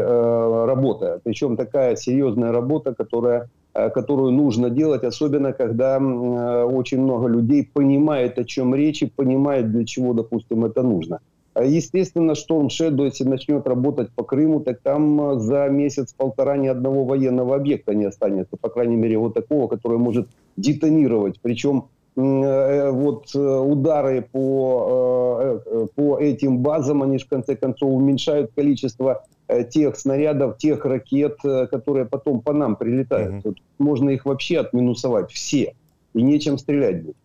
работа. 0.66 1.22
Причем 1.24 1.58
такая 1.58 1.96
серьезная 1.96 2.52
работа, 2.52 2.96
которая, 2.96 3.50
которую 3.74 4.32
нужно 4.32 4.70
делать, 4.72 5.04
особенно 5.04 5.54
когда 5.54 6.00
очень 6.00 7.02
много 7.02 7.28
людей 7.28 7.70
понимает, 7.72 8.40
о 8.40 8.44
чем 8.44 8.74
речь, 8.74 9.04
и 9.04 9.12
понимает, 9.16 9.72
для 9.72 9.86
чего, 9.86 10.14
допустим, 10.14 10.66
это 10.66 10.82
нужно. 10.82 11.20
Естественно, 11.64 12.32
Storm 12.32 12.68
Shadow, 12.68 13.06
если 13.06 13.24
начнет 13.24 13.68
работать 13.68 14.12
по 14.12 14.24
Крыму, 14.24 14.60
так 14.60 14.80
там 14.82 15.32
э, 15.32 15.40
за 15.40 15.68
месяц-полтора 15.70 16.58
ни 16.58 16.68
одного 16.68 17.06
военного 17.06 17.56
объекта 17.56 17.94
не 17.94 18.06
останется. 18.06 18.58
По 18.58 18.70
крайней 18.70 18.96
мере, 18.96 19.18
вот 19.18 19.34
такого, 19.34 19.68
который 19.68 19.98
может 19.98 20.28
детонировать. 20.58 21.40
Причем 21.42 21.86
э, 22.16 22.92
вот 22.92 23.34
э, 23.36 23.40
удары 23.40 24.28
по, 24.32 25.62
по 25.96 26.20
этим 26.20 26.60
базам, 26.60 27.04
они 27.04 27.18
же 27.18 27.26
в 27.26 27.30
конце 27.30 27.56
концов 27.56 27.92
уменьшают 27.92 28.52
количество 28.56 29.26
тех 29.72 29.96
снарядов, 29.96 30.58
тех 30.60 30.86
ракет, 30.86 31.40
которые 31.42 32.06
потом 32.06 32.42
по 32.42 32.54
нам 32.54 32.76
прилетают. 32.76 33.44
Mm-hmm. 33.44 33.56
Можно 33.80 34.12
их 34.12 34.26
вообще 34.26 34.60
отминусовать, 34.60 35.32
все. 35.32 35.74
И 36.14 36.22
нечем 36.22 36.60
стрелять 36.60 37.04
будет. 37.04 37.16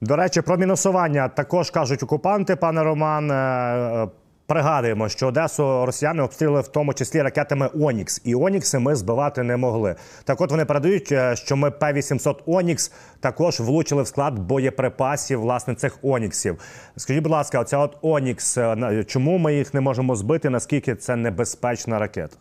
До 0.00 0.16
речі, 0.16 0.40
про 0.40 0.56
мінусування 0.56 1.28
також 1.28 1.70
кажуть 1.70 2.02
окупанти, 2.02 2.56
пане 2.56 2.82
Роман. 2.82 3.30
Е, 3.30 3.34
е, 3.34 4.08
пригадуємо, 4.46 5.08
що 5.08 5.26
Одесу 5.26 5.86
росіяни 5.86 6.22
обстріли 6.22 6.60
в 6.60 6.68
тому 6.68 6.94
числі 6.94 7.22
ракетами 7.22 7.70
Онікс, 7.80 8.20
і 8.24 8.34
Онікси 8.34 8.78
ми 8.78 8.94
збивати 8.94 9.42
не 9.42 9.56
могли. 9.56 9.94
Так, 10.24 10.40
от 10.40 10.50
вони 10.50 10.64
передають, 10.64 11.12
е, 11.12 11.36
що 11.36 11.56
ми 11.56 11.70
П-800 11.70 12.36
Онікс 12.46 12.92
також 13.20 13.60
влучили 13.60 14.02
в 14.02 14.06
склад 14.06 14.38
боєприпасів 14.38 15.40
власне 15.40 15.74
цих 15.74 15.98
Оніксів. 16.02 16.58
Скажіть, 16.96 17.22
будь 17.22 17.32
ласка, 17.32 17.60
оця 17.60 17.78
от 17.78 17.96
Онікс, 18.02 18.58
чому 19.06 19.38
ми 19.38 19.54
їх 19.54 19.74
не 19.74 19.80
можемо 19.80 20.16
збити? 20.16 20.50
Наскільки 20.50 20.94
це 20.94 21.16
небезпечна 21.16 21.98
ракета? 21.98 22.36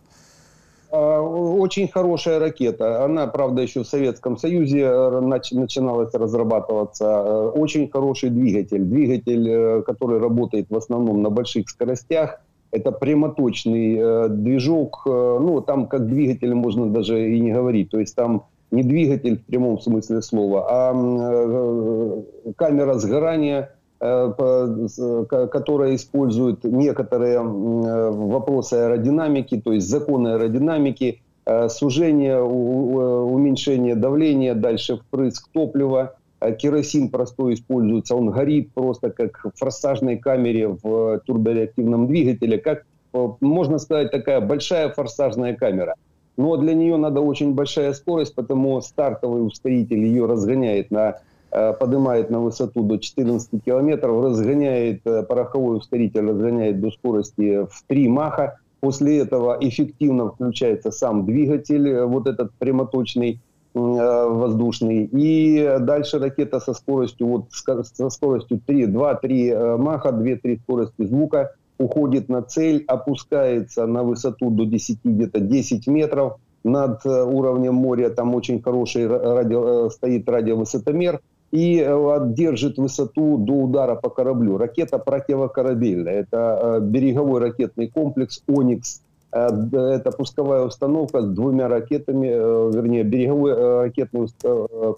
А, 0.95 1.21
очень 1.21 1.89
хорошая 1.89 2.39
ракета. 2.39 3.03
Она, 3.03 3.27
правда, 3.27 3.61
еще 3.61 3.83
в 3.83 3.87
Советском 3.87 4.37
Союзе 4.37 4.81
э, 4.81 5.19
начиналась 5.19 6.13
разрабатываться. 6.13 7.05
Э, 7.05 7.49
очень 7.49 7.89
хороший 7.89 8.29
двигатель. 8.29 8.83
Двигатель, 8.83 9.49
э, 9.49 9.81
который 9.81 10.19
работает 10.19 10.67
в 10.69 10.75
основном 10.75 11.21
на 11.21 11.29
больших 11.29 11.69
скоростях. 11.69 12.39
Это 12.71 12.91
прямоточный 12.91 14.29
движок. 14.29 15.03
Ну, 15.05 15.61
там 15.61 15.87
как 15.87 16.07
двигатель 16.07 16.53
можно 16.53 16.89
даже 16.89 17.31
и 17.31 17.39
не 17.39 17.53
говорить. 17.53 17.89
То 17.89 17.99
есть 17.99 18.15
там 18.15 18.47
не 18.71 18.83
двигатель 18.83 19.37
в 19.37 19.45
прямом 19.45 19.79
смысле 19.79 20.21
слова, 20.21 20.67
а 20.69 20.93
камера 22.57 22.95
сгорания– 22.95 23.69
которая 23.99 25.95
использует 25.95 26.63
некоторые 26.63 27.39
вопросы 27.41 28.73
аэродинамики, 28.73 29.61
то 29.61 29.71
есть 29.71 29.87
законы 29.87 30.29
аэродинамики, 30.29 31.21
э, 31.45 31.69
сужение, 31.69 32.41
уменьшение 32.41 33.95
давления, 33.95 34.53
дальше 34.53 34.97
впрыск 34.97 35.49
топлива, 35.53 36.15
э, 36.41 36.53
керосин 36.55 37.09
простой 37.09 37.53
используется, 37.53 38.15
он 38.15 38.31
горит 38.31 38.71
просто 38.73 39.11
как 39.11 39.45
в 39.45 39.57
форсажной 39.57 40.17
камере 40.17 40.67
в 40.83 41.21
турбореактивном 41.25 42.07
двигателе, 42.07 42.57
как, 42.57 42.85
можно 43.39 43.79
сказать, 43.79 44.11
такая 44.11 44.41
большая 44.41 44.89
форсажная 44.89 45.55
камера. 45.55 45.95
но 46.37 46.57
для 46.57 46.73
нее 46.73 46.97
надо 46.97 47.21
очень 47.21 47.53
большая 47.53 47.93
скорость, 47.93 48.35
потому 48.35 48.81
стартовый 48.81 49.45
ускоритель 49.47 50.03
ее 50.03 50.25
разгоняет 50.25 50.91
на 50.91 51.09
э, 51.09 51.13
поднимает 51.79 52.29
на 52.29 52.39
высоту 52.39 52.83
до 52.83 52.97
14 52.97 53.63
километров, 53.63 54.23
разгоняет, 54.23 55.01
э, 55.05 55.23
пороховой 55.23 55.77
ускоритель 55.77 56.27
разгоняет 56.27 56.81
до 56.81 56.91
скорости 56.91 57.65
в 57.65 57.83
3 57.87 58.07
маха. 58.07 58.57
После 58.79 59.19
этого 59.19 59.57
эффективно 59.59 60.29
включается 60.29 60.91
сам 60.91 61.25
двигатель, 61.25 61.87
э, 61.87 62.05
вот 62.05 62.27
этот 62.27 62.51
прямоточный, 62.53 63.39
воздушный. 63.73 65.03
И 65.11 65.77
дальше 65.81 66.17
ракета 66.17 66.61
со 66.61 66.73
скоростью, 66.73 67.27
вот, 67.27 67.45
со 67.51 68.09
скоростью 68.09 68.61
3, 68.65 68.85
2-3 68.85 69.77
маха, 69.77 70.13
2-3 70.13 70.61
скорости 70.63 71.03
звука 71.05 71.51
уходит 71.77 72.29
на 72.29 72.41
цель, 72.41 72.83
опускается 72.87 73.85
на 73.85 74.03
высоту 74.03 74.49
до 74.49 74.65
10, 74.65 74.99
где-то 75.03 75.39
10 75.39 75.87
метров 75.87 76.37
над 76.65 77.05
э, 77.05 77.23
уровнем 77.23 77.75
моря, 77.75 78.09
там 78.09 78.33
очень 78.33 78.61
хороший 78.61 79.07
радио, 79.07 79.87
э, 79.87 79.89
стоит 79.91 80.27
радиовысотомер, 80.27 81.21
и 81.55 81.79
э, 81.79 82.19
держит 82.27 82.77
высоту 82.77 83.37
до 83.37 83.53
удара 83.53 83.95
по 83.95 84.09
кораблю. 84.09 84.57
Ракета 84.57 84.99
противокорабельная. 84.99 86.13
Это 86.13 86.79
береговой 86.81 87.39
ракетный 87.39 87.87
комплекс 87.87 88.43
«Оникс». 88.47 89.01
Это 89.31 90.13
пусковая 90.17 90.63
установка 90.63 91.21
с 91.21 91.25
двумя 91.25 91.67
ракетами, 91.67 92.27
вернее, 92.27 93.03
береговой 93.03 93.81
ракетный 93.83 94.29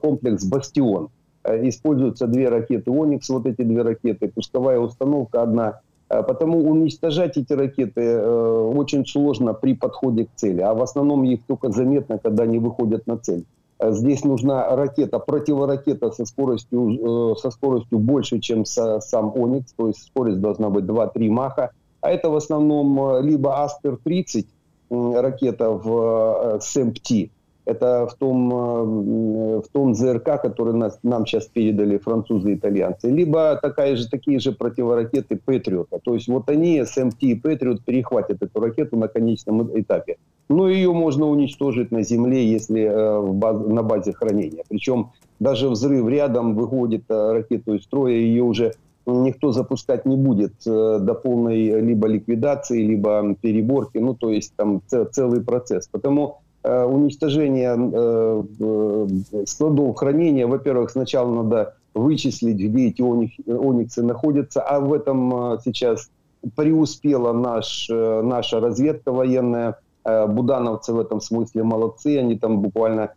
комплекс 0.01 0.45
«Бастион». 0.45 1.09
Используются 1.43 2.27
две 2.27 2.49
ракеты 2.49 2.91
«Оникс», 2.91 3.29
вот 3.29 3.47
эти 3.47 3.63
две 3.63 3.81
ракеты. 3.81 4.27
Пусковая 4.27 4.79
установка 4.79 5.41
одна 5.41 5.79
Э, 6.09 6.23
потому 6.23 6.69
уничтожать 6.69 7.37
эти 7.37 7.53
ракеты 7.53 8.01
э, 8.01 8.71
очень 8.75 9.05
сложно 9.05 9.53
при 9.53 9.73
подходе 9.73 10.25
к 10.25 10.29
цели. 10.35 10.61
А 10.61 10.73
в 10.73 10.81
основном 10.81 11.23
их 11.23 11.41
только 11.47 11.71
заметно, 11.71 12.17
когда 12.17 12.43
они 12.43 12.59
выходят 12.59 13.07
на 13.07 13.17
цель. 13.17 13.45
Э, 13.79 13.91
здесь 13.91 14.23
нужна 14.23 14.75
ракета, 14.75 15.19
противоракета 15.19 16.11
со 16.11 16.25
скоростью, 16.25 17.35
со 17.35 17.51
скоростью 17.51 17.99
больше, 17.99 18.39
чем 18.39 18.65
сам 18.65 19.33
Оникс. 19.35 19.73
То 19.73 19.87
есть 19.87 20.05
скорость 20.07 20.39
должна 20.39 20.69
быть 20.69 20.85
2-3 20.85 21.29
маха. 21.29 21.71
А 22.01 22.11
это 22.11 22.29
в 22.29 22.35
основном 22.35 23.21
либо 23.23 23.63
Астер-30, 23.63 24.45
ракета 24.89 25.71
в 25.71 26.59
СМПТ, 26.61 27.31
это 27.67 28.07
в 28.07 28.15
том, 28.15 28.49
э, 28.53 29.61
в 29.61 29.67
том 29.73 29.93
ЗРК, 29.93 30.41
который 30.41 30.73
нас, 30.73 30.99
нам 31.03 31.25
сейчас 31.25 31.47
передали 31.47 31.97
французы 31.97 32.53
и 32.53 32.55
итальянцы, 32.55 33.09
либо 33.09 33.59
такая 33.61 33.97
же, 33.97 34.09
такие 34.09 34.39
же 34.39 34.53
противоракеты 34.53 35.37
Патриота. 35.43 35.99
То 36.01 36.13
есть 36.13 36.29
вот 36.29 36.49
они, 36.49 36.83
СМТ 36.85 37.23
и 37.23 37.35
Патриот, 37.35 37.83
перехватят 37.83 38.41
эту 38.41 38.59
ракету 38.61 38.95
на 38.95 39.09
конечном 39.09 39.69
этапе. 39.77 40.15
Но 40.49 40.69
ее 40.69 40.93
можно 40.93 41.25
уничтожить 41.27 41.91
на 41.91 42.03
земле, 42.03 42.47
если 42.47 42.83
э, 42.83 43.31
баз, 43.33 43.59
на 43.67 43.83
базе 43.83 44.13
хранения. 44.13 44.63
Причем 44.69 45.11
даже 45.41 45.67
взрыв 45.67 46.07
рядом 46.07 46.55
выходит 46.55 47.03
э, 47.09 47.31
ракету 47.33 47.73
из 47.73 47.83
строя, 47.83 48.13
ее 48.13 48.43
уже 48.43 48.71
никто 49.05 49.51
запускать 49.51 50.05
не 50.05 50.17
будет 50.17 50.53
до 50.65 51.13
полной 51.23 51.81
либо 51.81 52.07
ликвидации, 52.07 52.85
либо 52.85 53.35
переборки. 53.41 53.99
Ну, 53.99 54.13
то 54.13 54.31
есть 54.31 54.53
там 54.57 54.81
целый 55.11 55.41
процесс. 55.41 55.87
Потому 55.87 56.39
Э, 56.63 56.85
уничтожение 56.85 57.75
э, 57.77 58.43
э, 58.59 59.07
складов 59.45 59.95
хранения, 59.95 60.47
во-первых, 60.47 60.89
сначала 60.89 61.43
надо 61.43 61.75
вычислить, 61.93 62.57
где 62.57 62.87
эти 62.87 63.01
ониксы 63.01 64.03
находятся, 64.03 64.61
а 64.61 64.79
в 64.79 64.93
этом 64.93 65.59
сейчас 65.63 66.09
преуспела 66.55 67.31
наш, 67.31 67.87
наша 67.89 68.59
разведка 68.59 69.11
военная. 69.11 69.79
Будановцы 70.03 70.93
в 70.93 70.99
этом 70.99 71.19
смысле 71.19 71.63
молодцы, 71.63 72.17
они 72.19 72.37
там 72.37 72.61
буквально 72.61 73.13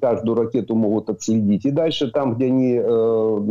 каждую 0.00 0.36
ракету 0.36 0.74
могут 0.76 1.10
отследить. 1.10 1.66
И 1.66 1.70
дальше 1.70 2.10
там, 2.10 2.36
где 2.36 2.46
они 2.46 2.74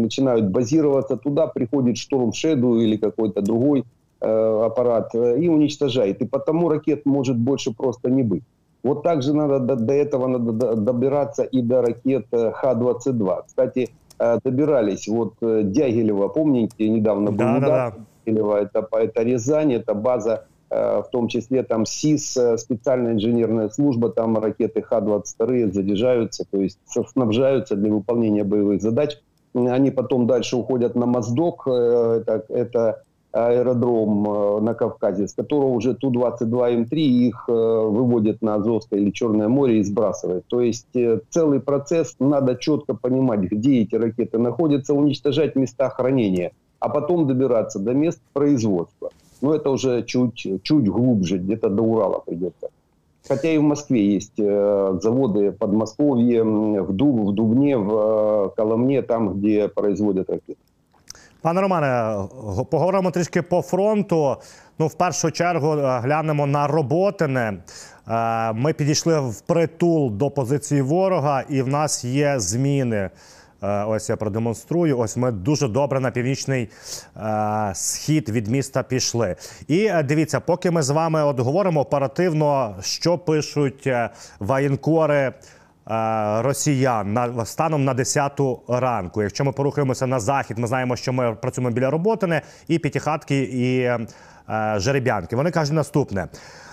начинают 0.01 0.49
базироваться, 0.49 1.17
туда 1.17 1.47
приходит 1.47 1.97
Шторм 1.97 2.33
Шеду 2.33 2.79
или 2.79 2.95
какой-то 2.95 3.41
другой 3.41 3.83
аппарат 4.19 5.13
и 5.13 5.47
уничтожает. 5.49 6.21
И 6.21 6.25
потому 6.25 6.69
ракет 6.69 7.05
может 7.05 7.37
больше 7.37 7.71
просто 7.73 8.09
не 8.09 8.23
быть. 8.23 8.43
Вот 8.83 9.03
также 9.03 9.33
надо 9.33 9.59
до, 9.59 9.75
до 9.75 9.93
этого 9.93 10.27
надо 10.27 10.75
добираться 10.75 11.43
и 11.43 11.61
до 11.61 11.81
ракет 11.81 12.25
э, 12.31 12.51
Х-22. 12.51 13.43
Кстати, 13.47 13.89
э, 14.19 14.39
добирались. 14.43 15.07
Вот 15.07 15.35
э, 15.41 15.61
Дягилева, 15.63 16.29
помните, 16.29 16.89
недавно 16.89 17.31
был 17.31 17.37
да, 17.37 17.57
удар. 17.57 17.69
Да, 17.69 17.91
да. 17.91 18.05
Дягилева, 18.25 18.61
это, 18.61 18.87
это 18.91 19.23
Рязань, 19.23 19.73
это 19.73 19.93
база, 19.93 20.45
в 20.69 21.07
том 21.11 21.27
числе 21.27 21.63
там 21.63 21.85
СИС, 21.85 22.37
специальная 22.55 23.11
инженерная 23.11 23.67
служба, 23.67 24.07
там 24.07 24.37
ракеты 24.37 24.81
Х-22 24.81 25.73
задержаются, 25.73 26.45
то 26.49 26.61
есть 26.61 26.79
снабжаются 27.11 27.75
для 27.75 27.91
выполнения 27.91 28.45
боевых 28.45 28.81
задач. 28.81 29.17
Они 29.53 29.91
потом 29.91 30.27
дальше 30.27 30.55
уходят 30.55 30.95
на 30.95 31.05
Моздок, 31.05 31.67
это, 31.67 32.45
это 32.47 33.03
аэродром 33.31 34.29
э, 34.29 34.61
на 34.61 34.73
Кавказе, 34.73 35.27
с 35.27 35.33
которого 35.33 35.69
уже 35.69 35.93
Ту-22М3 35.95 36.95
их 36.95 37.45
э, 37.47 37.51
выводят 37.51 38.41
на 38.41 38.55
Азовское 38.55 38.99
или 38.99 39.11
Черное 39.11 39.47
море 39.47 39.79
и 39.79 39.83
сбрасывают. 39.83 40.45
То 40.47 40.61
есть 40.61 40.95
э, 40.95 41.21
целый 41.29 41.59
процесс, 41.59 42.15
надо 42.19 42.55
четко 42.55 42.93
понимать, 42.93 43.41
где 43.41 43.81
эти 43.81 43.95
ракеты 43.95 44.37
находятся, 44.37 44.93
уничтожать 44.93 45.55
места 45.55 45.89
хранения, 45.89 46.51
а 46.79 46.89
потом 46.89 47.27
добираться 47.27 47.79
до 47.79 47.93
мест 47.93 48.21
производства. 48.33 49.11
Но 49.41 49.55
это 49.55 49.69
уже 49.69 50.03
чуть, 50.03 50.45
чуть 50.63 50.89
глубже, 50.89 51.37
где-то 51.37 51.69
до 51.69 51.81
Урала 51.83 52.19
придется. 52.19 52.69
Хотя 53.27 53.51
и 53.51 53.57
в 53.57 53.63
Москве 53.63 54.13
есть 54.13 54.35
заводы 54.35 55.51
Подмосковье, 55.51 56.43
в, 56.43 56.91
Дуб, 56.91 57.29
в 57.29 57.33
Дубне, 57.33 57.77
в 57.77 58.51
Коломне, 58.55 59.01
там, 59.03 59.33
где 59.35 59.67
производят 59.67 60.29
ракеты. 60.29 60.57
Пане 61.41 61.61
Романе, 61.61 62.15
поговоримо 62.71 63.11
трішки 63.11 63.41
по 63.41 63.61
фронту. 63.61 64.37
Ну, 64.79 64.87
в 64.87 64.93
першу 64.93 65.31
чергу 65.31 65.73
е, 65.73 65.99
глянемо 65.99 66.45
на 66.45 66.67
роботине. 66.67 67.53
Е, 68.07 68.53
ми 68.53 68.73
підійшли 68.73 69.19
в 69.19 69.41
притул 69.41 70.11
до 70.11 70.31
позиції 70.31 70.81
ворога, 70.81 71.43
і 71.49 71.61
в 71.61 71.67
нас 71.67 72.03
є 72.03 72.39
зміни. 72.39 73.09
Е, 73.63 73.83
ось 73.83 74.09
я 74.09 74.15
продемонструю. 74.15 74.97
Ось 74.97 75.17
ми 75.17 75.31
дуже 75.31 75.67
добре 75.67 75.99
на 75.99 76.11
північний 76.11 76.69
схід 77.73 78.29
від 78.29 78.47
міста 78.47 78.83
пішли. 78.83 79.35
І 79.67 79.91
дивіться, 80.05 80.39
поки 80.39 80.71
ми 80.71 80.81
з 80.81 80.89
вами 80.89 81.23
от 81.23 81.39
говоримо 81.39 81.81
оперативно, 81.81 82.75
що 82.81 83.17
пишуть 83.17 83.89
воєнкори 84.39 85.33
росіян 86.41 87.13
на 87.13 87.45
станом 87.45 87.83
на 87.83 87.93
10 87.93 88.41
ранку. 88.67 89.23
Якщо 89.23 89.45
ми 89.45 89.51
порухаємося 89.51 90.07
на 90.07 90.19
захід, 90.19 90.57
ми 90.57 90.67
знаємо, 90.67 90.95
що 90.95 91.13
ми 91.13 91.35
працюємо 91.35 91.71
біля 91.71 91.89
роботини 91.89 92.41
і 92.67 92.79
п'ятихатки, 92.79 93.39
і 93.43 93.81
е, 93.81 93.99
жереб'янки. 94.77 95.35
Вони 95.35 95.51
кажуть 95.51 95.75
наступне. 95.75 96.27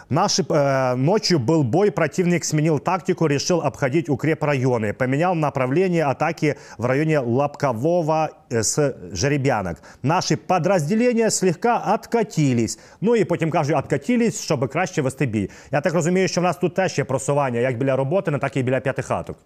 Наши, 0.09 0.45
э, 0.47 0.95
ночью 0.95 1.39
был 1.39 1.63
бой, 1.63 1.91
противник 1.91 2.45
сменил 2.45 2.79
тактику, 2.79 3.27
решил 3.27 3.61
обходить 3.61 4.09
укрепрайоны, 4.09 4.93
поменял 4.93 5.35
направление 5.35 6.05
атаки 6.05 6.57
в 6.77 6.85
районе 6.85 7.19
Лобкового 7.19 8.29
э, 8.49 8.63
с 8.63 8.95
Жеребянок. 9.11 9.81
Наши 10.03 10.37
подразделения 10.37 11.31
слегка 11.31 11.93
откатились. 11.93 12.79
Ну 13.01 13.15
і 13.15 13.25
потім 13.25 13.51
кажуть, 13.51 13.75
откатились, 13.75 14.41
щоб 14.41 14.69
краще 14.69 15.01
вести 15.01 15.25
бій. 15.25 15.49
Я 15.71 15.81
так 15.81 15.93
розумію, 15.93 16.27
що 16.27 16.41
в 16.41 16.43
нас 16.43 16.57
тут 16.57 16.73
теж 16.73 16.97
є 16.97 17.03
просування 17.03 17.59
як 17.59 17.77
біля 17.77 17.95
роботи, 17.95 18.37
так 18.41 18.57
і 18.57 18.63
біля 18.63 18.79
п'ятихаток. 18.79 19.37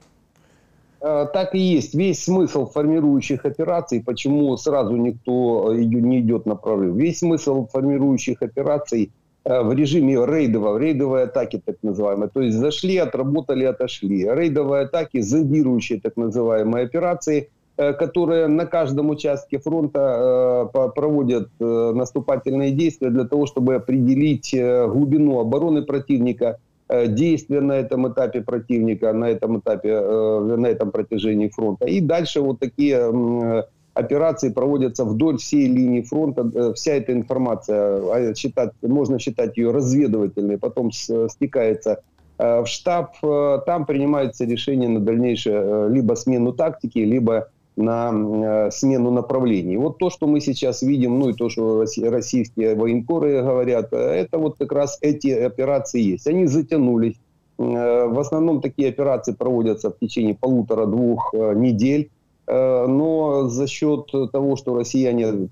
Э, 0.99 1.33
так 1.33 1.55
и 1.55 1.59
есть. 1.59 1.95
Весь 1.95 2.29
смысл 2.29 2.65
формирующих 2.73 3.45
операций, 3.45 3.99
почему 3.99 4.57
сразу 4.57 4.97
никто 4.97 5.73
не 5.73 6.19
идет 6.19 6.45
на 6.45 6.55
прорыв. 6.55 6.95
Весь 6.95 7.23
смысл 7.23 7.67
формирующих 7.71 8.41
операций – 8.41 9.11
Э, 9.11 9.20
в 9.44 9.72
режиме 9.72 10.14
рейдовой, 10.24 10.80
рейдовой 10.80 11.24
атаки 11.24 11.60
так 11.64 11.76
называемой. 11.82 12.28
То 12.28 12.40
есть 12.40 12.56
зашли, 12.56 12.96
отработали, 12.96 13.64
отошли. 13.64 14.28
Рейдовые 14.28 14.84
атаки, 14.84 15.20
зондирующие 15.20 16.00
так 16.00 16.16
называемые 16.16 16.84
операции, 16.84 17.48
э, 17.76 17.92
которые 17.92 18.46
на 18.46 18.66
каждом 18.66 19.10
участке 19.10 19.58
фронта 19.58 20.68
э, 20.74 20.88
проводят 20.94 21.48
наступательные 21.58 22.70
действия 22.70 23.10
для 23.10 23.24
того, 23.24 23.46
чтобы 23.46 23.74
определить 23.74 24.54
глубину 24.54 25.40
обороны 25.40 25.82
противника, 25.82 26.58
действия 26.88 27.60
на 27.62 27.72
этом 27.72 28.12
этапе 28.12 28.42
противника, 28.42 29.12
на 29.12 29.24
этом 29.24 29.58
этапе, 29.58 29.98
на 29.98 30.66
этом 30.66 30.90
протяжении 30.90 31.48
фронта. 31.48 31.86
И 31.86 32.00
дальше 32.00 32.42
вот 32.42 32.58
такие 32.58 33.64
операции 33.94 34.50
проводятся 34.50 35.04
вдоль 35.04 35.38
всей 35.38 35.66
линии 35.66 36.02
фронта. 36.02 36.50
Э, 36.54 36.72
вся 36.74 36.94
эта 36.94 37.12
информация, 37.12 38.30
а, 38.30 38.34
считать, 38.34 38.72
можно 38.82 39.18
считать 39.18 39.56
ее 39.56 39.70
разведывательной, 39.70 40.58
потом 40.58 40.92
стекается 40.92 42.02
э, 42.38 42.62
в 42.62 42.66
штаб. 42.66 43.16
Э, 43.22 43.58
там 43.66 43.86
принимается 43.86 44.44
решение 44.44 44.88
на 44.88 45.00
дальнейшее 45.00 45.88
либо 45.90 46.14
смену 46.14 46.52
тактики, 46.52 46.98
либо 46.98 47.48
на 47.74 48.70
смену 48.70 49.10
направлений. 49.10 49.78
Вот 49.78 49.96
то, 49.96 50.10
что 50.10 50.26
мы 50.26 50.40
сейчас 50.40 50.82
видим, 50.82 51.18
ну 51.18 51.30
и 51.30 51.32
то, 51.32 51.48
что 51.48 51.86
российские 52.02 52.74
военкоры 52.74 53.40
говорят, 53.40 53.94
это 53.94 54.36
вот 54.36 54.58
как 54.58 54.72
раз 54.72 54.98
эти 55.00 55.28
операции 55.28 56.02
есть. 56.02 56.26
Они 56.26 56.44
затянулись 56.44 57.16
В 57.56 58.20
основном 58.20 58.60
такие 58.60 58.90
операции 58.90 59.32
проводятся 59.32 59.88
в 59.88 59.98
течение 59.98 60.34
полутора-двух 60.34 61.32
недель. 61.32 62.10
Но 62.46 63.48
за 63.48 63.66
счет 63.68 64.10
того, 64.32 64.56
что 64.56 64.76
россияне 64.76 65.48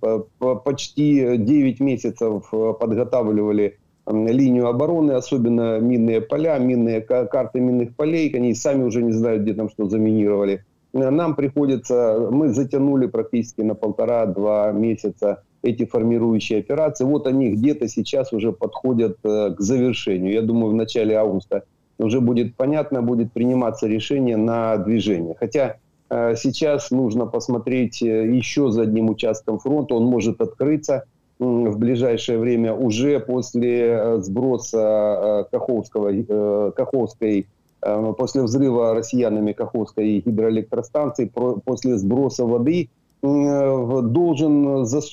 почти 0.65 1.37
9 1.37 1.81
месяцев 1.81 2.51
подготавливали 2.51 3.79
линию 4.07 4.67
обороны, 4.67 5.13
особенно 5.13 5.79
минные 5.79 6.21
поля, 6.21 6.59
минные 6.59 7.01
карты 7.01 7.61
минных 7.61 7.95
полей, 7.95 8.31
они 8.35 8.55
сами 8.55 8.85
уже 8.85 9.03
не 9.03 9.13
знают, 9.13 9.43
где 9.43 9.55
там 9.55 9.71
что 9.71 9.89
заминировали. 9.89 10.65
Нам 10.93 11.37
приходится, 11.37 12.29
мы 12.31 12.49
затянули 12.49 13.07
практически 13.07 13.61
на 13.61 13.75
полтора-два 13.75 14.73
месяца 14.73 15.43
эти 15.63 15.85
формирующие 15.85 16.59
операции. 16.59 17.05
Вот 17.05 17.27
они 17.27 17.51
где-то 17.51 17.87
сейчас 17.89 18.33
уже 18.33 18.53
подходят 18.53 19.19
э, 19.23 19.55
к 19.55 19.61
завершению. 19.61 20.33
Я 20.33 20.43
думаю, 20.43 20.73
в 20.73 20.75
начале 20.75 21.15
августа 21.17 21.65
уже 21.99 22.21
будет 22.21 22.57
понятно, 22.57 23.03
будет 23.03 23.33
приниматься 23.33 23.87
решение 23.87 24.37
на 24.37 24.79
движение. 24.79 25.37
Хотя 25.39 25.67
э, 25.67 25.75
сейчас 26.11 26.91
нужно 26.91 27.27
посмотреть 27.27 28.03
э, 28.03 28.27
еще 28.35 28.71
за 28.71 28.83
одним 28.83 29.11
участком 29.11 29.59
фронта, 29.59 29.95
он 29.95 30.05
может 30.05 30.41
открыться 30.41 31.05
в 31.39 31.79
ближайшее 31.79 32.39
время 32.39 32.75
уже 32.75 33.19
после 33.19 34.21
сброса 34.21 35.49
Каховского, 35.51 36.71
Каховской 36.73 37.47
после 37.81 38.43
взрыва 38.43 38.93
россиянами 38.93 39.53
Каховской 39.53 40.21
гидроэлектростанции, 40.21 41.33
после 41.65 41.97
сброса 41.97 42.45
воды 42.45 42.91
Э, 43.23 44.01
должен 44.03 44.67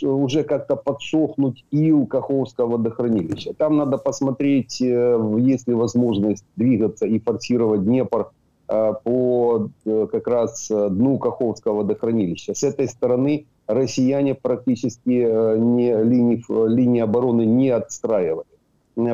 уже 0.04 0.44
как-то 0.44 0.78
подсохнуть 0.78 1.66
ил 1.72 2.06
Каховского 2.06 2.78
водохранилища. 2.78 3.54
Там 3.54 3.76
надо 3.76 3.98
посмотреть, 3.98 4.82
э, 4.82 5.36
есть 5.40 5.68
ли 5.68 5.74
возможность 5.74 6.46
двигаться 6.56 7.06
и 7.06 7.20
форсировать 7.20 7.84
Днепр 7.84 8.22
э, 8.22 8.47
по 8.68 9.70
как 9.86 10.28
раз 10.28 10.68
дну 10.70 11.18
Каховского 11.18 11.78
водохранилища. 11.78 12.54
С 12.54 12.64
этой 12.64 12.88
стороны 12.88 13.46
россияне 13.66 14.36
практически 14.36 15.10
не, 15.10 16.04
линии, 16.04 16.44
линии 16.68 17.00
обороны 17.00 17.46
не 17.46 17.70
отстраивали. 17.70 18.48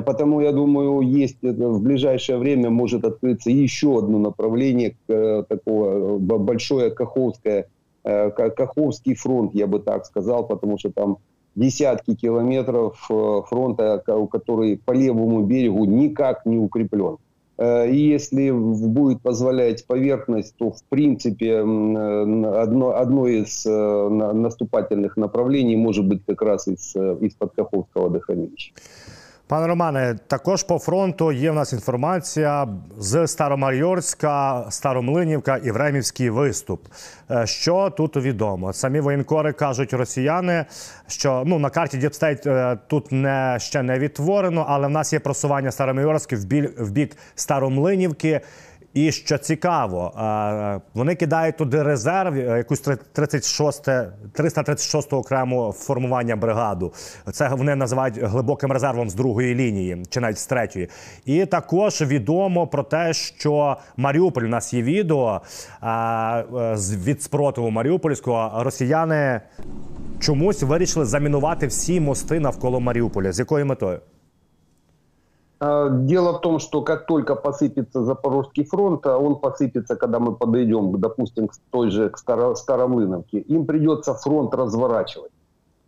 Потому, 0.05 0.41
я 0.41 0.51
думаю, 0.53 1.01
есть 1.01 1.37
в 1.41 1.83
ближайшее 1.83 2.39
время 2.39 2.69
может 2.71 3.05
открыться 3.05 3.51
еще 3.51 3.99
одно 3.99 4.17
направление, 4.17 4.95
такого 5.07 6.17
большое 6.17 6.89
Каховское 6.89 7.67
Э, 8.03 8.31
Каховский 8.31 9.15
фронт, 9.15 9.55
я 9.55 9.67
бы 9.67 9.79
так 9.79 10.05
сказал, 10.05 10.45
потому 10.45 10.77
что 10.77 10.91
там 10.91 11.17
десятки 11.55 12.15
километров 12.15 13.05
э, 13.09 13.41
фронта, 13.47 14.03
который 14.29 14.77
по 14.77 14.91
левому 14.91 15.43
берегу 15.43 15.85
никак 15.85 16.45
не 16.45 16.57
укреплен. 16.57 17.17
Э, 17.57 17.89
и 17.89 17.97
если 17.97 18.51
будет 18.51 19.21
позволять 19.21 19.85
поверхность, 19.85 20.55
то 20.57 20.71
в 20.71 20.83
принципе 20.89 21.59
одно, 21.59 22.95
одно 22.95 23.27
из 23.27 23.65
наступательных 23.65 25.17
направлений 25.17 25.75
может 25.75 26.05
быть 26.05 26.23
как 26.25 26.41
раз 26.41 26.67
из, 26.67 26.95
из-под 26.95 27.53
Каховского 27.53 28.03
водохранилища. 28.03 28.73
Пане 29.47 29.67
Романе, 29.67 30.15
також 30.27 30.63
по 30.63 30.79
фронту 30.79 31.31
є 31.31 31.51
в 31.51 31.55
нас 31.55 31.73
інформація 31.73 32.67
з 32.97 33.27
Старомайорська, 33.27 34.65
Старомлинівка 34.69 35.57
і 35.57 35.71
Времівський 35.71 36.29
виступ. 36.29 36.87
Е, 37.31 37.47
що 37.47 37.89
тут 37.89 38.15
відомо? 38.15 38.73
Самі 38.73 38.99
воєнкори 38.99 39.53
кажуть 39.53 39.93
росіяни, 39.93 40.65
що 41.07 41.43
ну 41.45 41.59
на 41.59 41.69
карті 41.69 41.97
DeepState 41.97 42.47
тут 42.87 43.11
не 43.11 43.57
ще 43.59 43.83
не 43.83 43.99
відтворено, 43.99 44.65
але 44.69 44.87
в 44.87 44.91
нас 44.91 45.13
є 45.13 45.19
просування 45.19 45.71
Старомайорське 45.71 46.35
в, 46.35 46.45
біль, 46.45 46.67
в 46.77 46.91
бік 46.91 47.17
Старомлинівки. 47.35 48.41
І 48.93 49.11
що 49.11 49.37
цікаво, 49.37 50.11
вони 50.93 51.15
кидають 51.15 51.57
туди 51.57 51.83
резерв, 51.83 52.35
е, 52.35 52.57
якусь 52.57 52.79
36, 53.13 53.89
336 54.33 55.13
окрему 55.13 55.73
формування 55.77 56.35
бригаду. 56.35 56.93
Це 57.31 57.49
вони 57.49 57.75
називають 57.75 58.17
глибоким 58.17 58.71
резервом 58.71 59.09
з 59.09 59.13
другої 59.13 59.55
лінії, 59.55 60.03
чи 60.09 60.19
навіть 60.19 60.39
з 60.39 60.45
третьої. 60.45 60.89
І 61.25 61.45
також 61.45 62.01
відомо 62.01 62.67
про 62.67 62.83
те, 62.83 63.13
що 63.13 63.77
Маріуполь 63.97 64.41
у 64.41 64.47
нас 64.47 64.73
є 64.73 64.81
відео 64.81 65.41
е, 65.83 66.43
від 67.05 67.21
спротиву 67.21 67.69
Маріупольського. 67.69 68.63
Росіяни 68.63 69.41
чомусь 70.19 70.63
вирішили 70.63 71.05
замінувати 71.05 71.67
всі 71.67 71.99
мости 71.99 72.39
навколо 72.39 72.79
Маріуполя. 72.79 73.31
З 73.31 73.39
якою 73.39 73.65
метою? 73.65 73.99
А, 75.65 75.87
дело 75.89 76.33
в 76.33 76.41
том, 76.41 76.59
что 76.59 76.81
как 76.81 77.05
только 77.05 77.35
посыпется 77.35 78.03
Запорожский 78.03 78.65
фронт, 78.65 79.05
а 79.05 79.17
он 79.17 79.37
посыпется, 79.37 79.95
когда 79.95 80.19
мы 80.19 80.35
подойдем, 80.35 80.99
допустим, 80.99 81.47
к 81.47 81.53
той 81.71 81.89
же 81.89 82.09
к 82.09 82.17
Старо 82.17 82.53
Старомлыновке, 82.55 83.39
им 83.39 83.65
придется 83.65 84.13
фронт 84.13 84.53
разворачивать. 84.53 85.31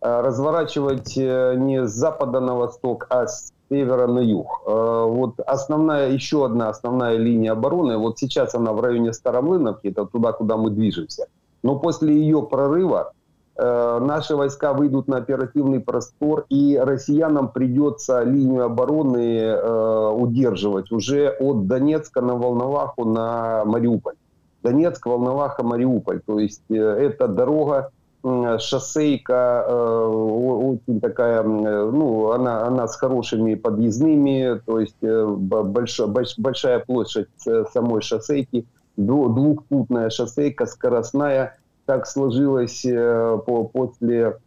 А, 0.00 0.22
разворачивать 0.22 1.18
э, 1.18 1.56
не 1.58 1.86
с 1.86 1.90
запада 1.90 2.40
на 2.40 2.54
восток, 2.54 3.06
а 3.10 3.26
с 3.26 3.52
севера 3.68 4.06
на 4.06 4.20
юг. 4.20 4.62
Вот 4.64 5.40
основная, 5.40 6.10
еще 6.10 6.46
одна 6.46 6.68
основная 6.68 7.16
линия 7.16 7.52
обороны, 7.52 7.98
вот 7.98 8.16
сейчас 8.18 8.54
она 8.54 8.72
в 8.72 8.80
районе 8.80 9.12
Старомлыновки, 9.12 9.88
это 9.88 10.06
туда, 10.06 10.32
куда 10.32 10.56
мы 10.56 10.70
движемся. 10.70 11.26
Но 11.64 11.76
после 11.78 12.14
ее 12.14 12.42
прорыва 12.42 13.12
наши 13.58 14.36
войска 14.36 14.72
выйдут 14.74 15.08
на 15.08 15.16
оперативный 15.16 15.80
простор, 15.80 16.44
и 16.50 16.78
россиянам 16.80 17.48
придется 17.48 18.22
линию 18.22 18.64
обороны 18.64 19.38
э, 19.38 20.10
удерживать 20.14 20.92
уже 20.92 21.30
от 21.30 21.66
Донецка 21.66 22.20
на 22.20 22.34
Волноваху 22.34 23.04
на 23.04 23.64
Мариуполь. 23.64 24.14
Донецк, 24.66 25.06
Волноваха, 25.06 25.62
Мариуполь. 25.62 26.20
То 26.26 26.38
есть 26.38 26.62
э, 26.70 26.74
это 26.74 27.28
дорога, 27.28 27.90
э, 28.24 28.58
шоссейка, 28.58 29.64
э, 29.68 30.06
очень 30.06 31.00
такая, 31.00 31.42
ну, 31.42 32.32
она, 32.32 32.66
она 32.66 32.88
с 32.88 32.96
хорошими 32.96 33.54
подъездными, 33.54 34.60
то 34.66 34.80
есть 34.80 35.02
э, 35.02 35.24
большая, 35.26 36.08
большая 36.38 36.80
площадь 36.80 37.28
самой 37.72 38.02
шоссейки, 38.02 38.66
двухпутная 38.96 40.10
шоссейка, 40.10 40.66
скоростная, 40.66 41.56
так 41.86 42.06
сложилось 42.06 42.84
э, 42.84 43.38
по, 43.46 43.64
после 43.64 44.38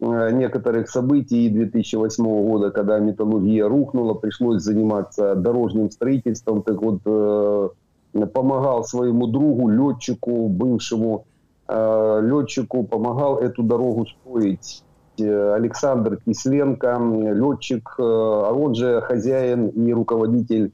э, 0.00 0.30
некоторых 0.32 0.88
событий 0.88 1.48
2008 1.50 2.24
года, 2.24 2.70
когда 2.70 2.98
металлургия 2.98 3.68
рухнула, 3.68 4.14
пришлось 4.14 4.62
заниматься 4.62 5.34
дорожным 5.34 5.90
строительством. 5.90 6.62
Так 6.62 6.82
вот, 6.82 7.00
э, 7.04 7.68
помогал 8.32 8.82
своему 8.84 9.26
другу, 9.26 9.68
летчику, 9.68 10.48
бывшему 10.48 11.26
летчику, 11.68 12.84
помогал 12.84 13.38
эту 13.38 13.64
дорогу 13.64 14.06
строить. 14.06 14.84
Александр 15.18 16.18
Кисленко, 16.24 17.00
летчик, 17.34 17.96
а 17.98 18.52
он 18.52 18.76
же 18.76 19.00
хозяин 19.00 19.68
и 19.70 19.92
руководитель 19.92 20.70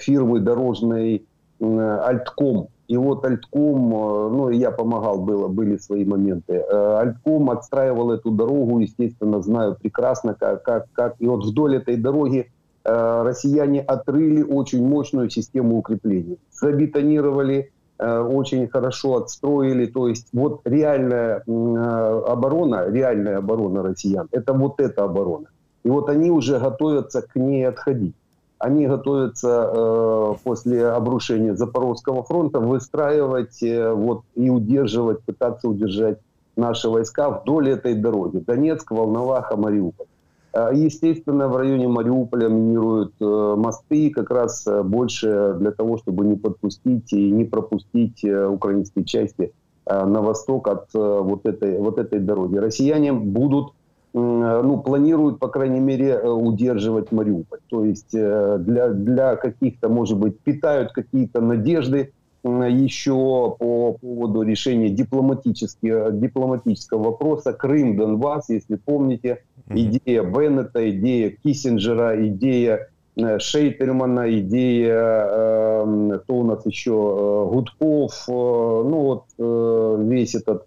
фирмы 0.00 0.40
дорожной 0.40 1.24
Альтком. 1.60 2.68
И 2.92 2.96
вот 2.98 3.24
Альтком, 3.24 3.94
э, 3.94 4.28
ну, 4.28 4.50
я 4.50 4.70
помогал, 4.70 5.16
было, 5.16 5.48
были 5.48 5.78
свои 5.78 6.04
моменты. 6.04 6.56
Э, 6.56 6.98
Альтком 7.00 7.48
отстраивал 7.48 8.12
эту 8.12 8.30
дорогу, 8.30 8.80
естественно, 8.80 9.40
знаю 9.40 9.78
прекрасно, 9.80 10.34
как, 10.38 10.62
как, 10.62 10.84
как. 10.92 11.14
И 11.18 11.26
вот 11.26 11.42
вдоль 11.42 11.76
этой 11.76 11.96
дороги 11.96 12.50
э, 12.84 13.22
россияне 13.22 13.80
отрыли 13.80 14.42
очень 14.42 14.86
мощную 14.86 15.30
систему 15.30 15.78
укреплений. 15.78 16.38
Забетонировали, 16.52 17.70
очень 17.98 18.68
хорошо 18.68 19.16
отстроили. 19.16 19.86
То 19.86 20.08
есть 20.08 20.28
вот 20.34 20.60
реальная 20.64 21.42
оборона, 21.46 22.90
реальная 22.90 23.38
оборона 23.38 23.82
россиян, 23.82 24.28
это 24.32 24.52
вот 24.52 24.80
эта 24.80 25.04
оборона. 25.04 25.46
И 25.82 25.88
вот 25.88 26.10
они 26.10 26.30
уже 26.30 26.58
готовятся 26.58 27.22
к 27.22 27.36
ней 27.36 27.66
отходить 27.66 28.14
они 28.62 28.86
готовятся 28.86 29.70
э, 29.74 30.34
после 30.44 30.86
обрушения 30.86 31.56
Запорожского 31.56 32.22
фронта 32.22 32.60
выстраивать 32.60 33.60
э, 33.60 33.92
вот, 33.92 34.22
и 34.36 34.50
удерживать, 34.50 35.20
пытаться 35.24 35.68
удержать 35.68 36.18
наши 36.54 36.88
войска 36.88 37.30
вдоль 37.30 37.70
этой 37.70 37.94
дороги. 37.94 38.38
Донецк, 38.38 38.92
Волноваха, 38.92 39.56
Мариуполь. 39.56 40.06
Э, 40.52 40.70
естественно, 40.72 41.48
в 41.48 41.56
районе 41.56 41.88
Мариуполя 41.88 42.48
минируют 42.48 43.14
мосты 43.18 44.10
как 44.10 44.30
раз 44.30 44.64
больше 44.84 45.56
для 45.58 45.72
того, 45.72 45.98
чтобы 45.98 46.24
не 46.24 46.36
подпустить 46.36 47.12
и 47.12 47.30
не 47.32 47.44
пропустить 47.44 48.24
украинские 48.24 49.04
части 49.04 49.52
на 49.86 50.22
восток 50.22 50.68
от 50.68 50.86
вот, 50.94 51.46
этой, 51.46 51.80
вот 51.80 51.98
этой 51.98 52.20
дороги. 52.20 52.58
Россияне 52.58 53.12
будут 53.12 53.72
ну, 54.14 54.82
планируют, 54.82 55.38
по 55.38 55.48
крайней 55.48 55.80
мере, 55.80 56.10
э, 56.10 56.28
удерживать 56.28 57.12
Мариуполь. 57.12 57.60
То 57.68 57.84
есть 57.84 58.14
э, 58.14 58.58
для, 58.60 58.88
для 58.88 59.36
каких-то, 59.36 59.88
может 59.88 60.18
быть, 60.18 60.38
питают 60.40 60.92
какие-то 60.92 61.40
надежды 61.40 62.12
еще 62.44 63.56
по 63.58 63.96
поводу 64.00 64.42
решения 64.42 64.90
дипломатического 64.90 67.02
вопроса. 67.02 67.52
Крым, 67.52 67.96
Донбасс, 67.96 68.48
если 68.48 68.74
помните, 68.74 69.44
идея 69.70 70.24
Беннета, 70.24 70.90
идея 70.90 71.30
Киссинджера, 71.30 72.26
идея 72.26 72.88
Шейтермана, 73.16 74.28
идея, 74.40 75.84
кто 76.18 76.34
у 76.34 76.42
нас 76.42 76.66
еще, 76.66 77.48
Гудков, 77.52 78.24
ну 78.26 79.24
вот 79.38 80.08
весь 80.08 80.34
этот, 80.34 80.66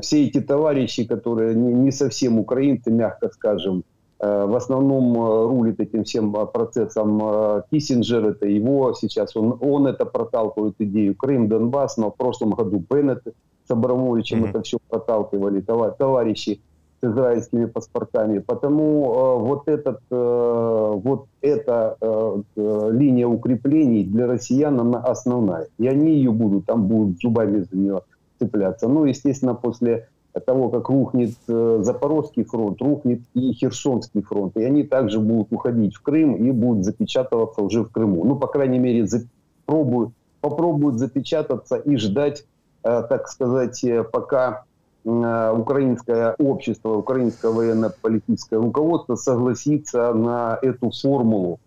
все 0.00 0.26
эти 0.26 0.40
товарищи, 0.40 1.04
которые 1.04 1.54
не 1.54 1.90
совсем 1.90 2.38
украинцы, 2.38 2.90
мягко 2.90 3.30
скажем, 3.32 3.84
в 4.18 4.56
основном 4.56 5.16
рулит 5.48 5.80
этим 5.80 6.04
всем 6.04 6.32
процессом 6.32 7.64
Киссинджер, 7.70 8.26
это 8.26 8.46
его 8.46 8.94
сейчас, 8.94 9.34
он, 9.34 9.58
он 9.60 9.88
это 9.88 10.04
проталкивает 10.04 10.76
идею 10.78 11.16
Крым, 11.16 11.48
Донбасс, 11.48 11.96
но 11.96 12.12
в 12.12 12.16
прошлом 12.16 12.50
году 12.50 12.84
Беннет 12.88 13.22
с 13.66 13.70
Абрамовичем 13.70 14.44
mm-hmm. 14.44 14.50
это 14.50 14.62
все 14.62 14.78
проталкивали, 14.88 15.60
товарищи 15.60 16.60
с 17.00 17.04
израильскими 17.04 17.66
паспортами. 17.66 18.38
Потому 18.38 19.12
э, 19.12 19.38
вот, 19.40 19.68
этот, 19.68 20.00
э, 20.10 20.92
вот 20.94 21.26
эта 21.40 21.96
э, 22.00 22.42
э, 22.56 22.90
линия 22.92 23.26
укреплений 23.26 24.04
для 24.04 24.26
россиян 24.26 24.80
она 24.80 24.98
основная. 25.00 25.66
И 25.78 25.88
они 25.88 26.14
ее 26.14 26.30
будут, 26.30 26.66
там 26.66 26.86
будут 26.86 27.18
зубами 27.20 27.66
за 27.70 27.76
нее 27.76 28.02
цепляться. 28.42 28.88
Ну, 28.88 29.04
естественно, 29.04 29.54
после 29.54 30.08
того, 30.46 30.70
как 30.70 30.88
рухнет 30.88 31.34
э, 31.48 31.78
Запорожский 31.82 32.44
фронт, 32.44 32.80
рухнет 32.80 33.20
и 33.34 33.52
Херсонский 33.52 34.22
фронт. 34.22 34.56
И 34.56 34.64
они 34.64 34.82
также 34.82 35.20
будут 35.20 35.52
уходить 35.52 35.94
в 35.94 36.02
Крым 36.02 36.34
и 36.36 36.50
будут 36.50 36.84
запечатываться 36.84 37.62
уже 37.62 37.84
в 37.84 37.90
Крыму. 37.90 38.24
Ну, 38.24 38.36
по 38.36 38.46
крайней 38.46 38.78
мере, 38.78 39.06
за, 39.06 39.26
пробуют, 39.66 40.10
попробуют 40.40 40.98
запечататься 40.98 41.76
и 41.76 41.96
ждать, 41.96 42.44
э, 42.82 43.02
так 43.08 43.28
сказать, 43.28 43.84
э, 43.84 44.04
пока 44.04 44.64
украинское 45.04 46.36
общество, 46.38 46.94
украинское 46.94 47.50
военно-политическое 47.50 48.58
руководство 48.58 49.16
согласится 49.16 50.14
на 50.14 50.56
эту 50.62 50.92
формулу, 50.92 51.58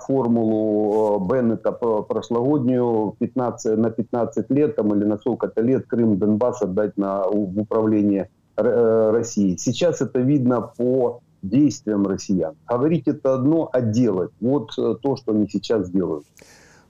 формулу 0.00 1.16
э, 1.16 1.26
Беннета 1.26 1.72
прошлогоднюю 1.72 3.16
15, 3.18 3.78
на 3.78 3.90
15 3.90 4.50
лет 4.50 4.76
там, 4.76 4.94
или 4.94 5.04
на 5.04 5.18
сколько-то 5.18 5.62
лет 5.62 5.86
Крым, 5.86 6.18
Донбасс 6.18 6.62
отдать 6.62 6.96
на, 6.96 7.22
в 7.28 7.58
управление 7.58 8.28
России. 8.56 9.56
Сейчас 9.56 10.00
это 10.00 10.20
видно 10.20 10.60
по 10.60 11.20
действиям 11.42 12.06
россиян. 12.06 12.54
Говорить 12.66 13.08
это 13.08 13.34
одно, 13.34 13.68
а 13.72 13.80
делать 13.80 14.30
вот 14.40 14.70
то, 14.76 15.16
что 15.16 15.32
они 15.32 15.48
сейчас 15.48 15.90
делают. 15.90 16.24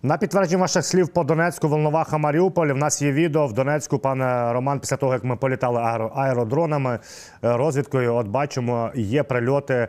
На 0.05 0.19
підтвердження 0.19 0.61
ваших 0.61 0.85
слів 0.85 1.09
по 1.09 1.25
Донецьку, 1.25 1.69
Волноваха, 1.69 2.19
Маріуполь. 2.19 2.67
В 2.67 2.77
нас 2.77 3.03
є 3.03 3.12
відео 3.12 3.47
в 3.47 3.53
Донецьку, 3.53 3.99
пане 3.99 4.53
Роман. 4.53 4.81
Після 4.81 4.97
того 4.97 5.12
як 5.12 5.25
ми 5.25 5.37
політали 5.37 5.81
аеродронами 6.14 6.99
е, 7.45 7.57
розвідкою, 7.57 8.14
от 8.14 8.29
бачимо, 8.29 8.90
є 8.95 9.23
прильоти 9.23 9.75
е, 9.75 9.88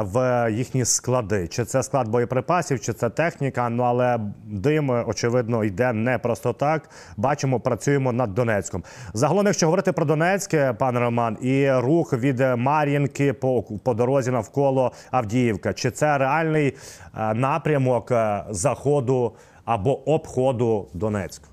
в 0.00 0.48
їхні 0.52 0.84
склади. 0.84 1.48
Чи 1.48 1.64
це 1.64 1.82
склад 1.82 2.08
боєприпасів, 2.08 2.80
чи 2.80 2.92
це 2.92 3.10
техніка? 3.10 3.68
Ну 3.68 3.82
але 3.82 4.20
дим 4.44 4.90
очевидно 4.90 5.64
йде 5.64 5.92
не 5.92 6.18
просто 6.18 6.52
так. 6.52 6.88
Бачимо, 7.16 7.60
працюємо 7.60 8.12
над 8.12 8.34
Донецьком. 8.34 8.84
Загалом, 9.14 9.46
якщо 9.46 9.66
говорити 9.66 9.92
про 9.92 10.04
Донецьке, 10.04 10.72
пане 10.72 11.00
Роман, 11.00 11.36
і 11.40 11.72
рух 11.72 12.12
від 12.12 12.40
Мар'їнки 12.56 13.32
по 13.32 13.62
по 13.62 13.94
дорозі 13.94 14.30
навколо 14.30 14.92
Авдіївка, 15.10 15.72
чи 15.72 15.90
це 15.90 16.18
реальний 16.18 16.76
е, 17.18 17.34
напрямок 17.34 18.12
заходу? 18.50 19.32
або 19.64 20.14
обходу 20.14 20.88
Донецька? 20.94 21.48